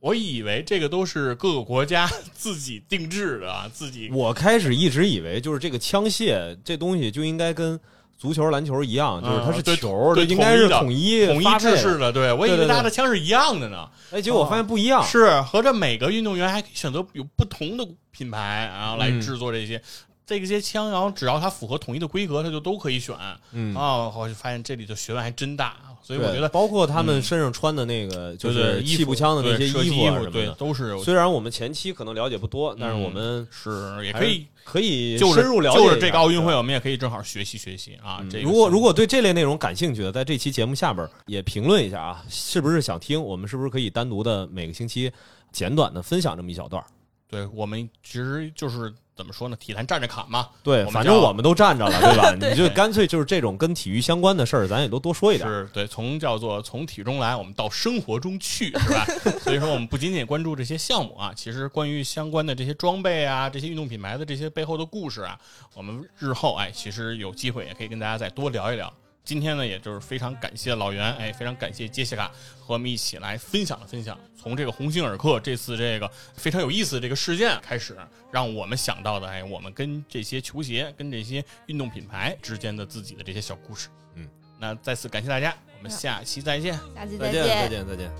[0.00, 7.78] 我以为这个都是各个国家自己定制的啊， 自己我开始一直以为就是这个枪械这东西就应该跟
[8.16, 12.12] 足球、篮球一样，就是它是嗯对球，对应该是统统一统一制式的。
[12.12, 13.88] 对我以为大家的枪是一样的呢。
[14.10, 15.04] 哎，结果我发现不一样。
[15.04, 19.80] 是合着每个运动员还可以选择有不同的品牌，然后来嗯制作这些、
[20.26, 23.14] 这些枪，然后只要它符合统一的规格，它就都可以选。
[23.52, 25.76] 嗯，哦，我就发现这里的学问还真大，
[26.08, 30.54] 所以我觉得包括他们身上穿的那个就就是气步枪的那些衣服啊什么对，的。
[30.54, 38.20] 都是虽然我们前期可能了解不多，但是我们是也可以可以就深入了解就是这个奥运会，我们也可以正好学习学习啊。
[38.22, 43.22] 嗯这个如果如果对这类内容感兴趣的，在这期节目下边也评论一下啊，是不是想听？
[43.22, 45.12] 我们是不是可以单独的每个星期
[45.52, 46.88] 简短的分享这么一小段儿？
[47.28, 52.30] 对我们其实就是怎么说呢，体坛站着侃嘛，对，反正我们都站着了，对吧？
[52.38, 55.48] 对你就干脆就是这种跟体育相关的事儿，咱也都多说一点。
[55.48, 59.04] 是对，从叫做从体中来，我们到生活中去，是吧？
[59.42, 65.36] 所以说，我们不仅仅关注这些项目啊，其实关于相关的这些装备啊、这些运动品牌的这些背后的故事啊，
[65.74, 68.92] 我们日后哎，其实有机会也可以跟大家再多聊一聊。
[69.28, 74.18] 今天呢，也就是非常感谢老袁，哎，非常感谢杰西卡和我们一起来分享了分享。
[74.34, 77.94] 从这个鸿星尔克这次这个非常有意思的这个事件开始，
[78.32, 83.90] 让我们想到的，哎，我们跟这些球鞋、跟这些运动品牌之间的自己的这些小故事。
[84.14, 84.26] 嗯，
[84.58, 88.10] 那再次感谢大家，我们下期再见，下期再见，再见，再见。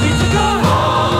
[0.00, 1.17] Me to home.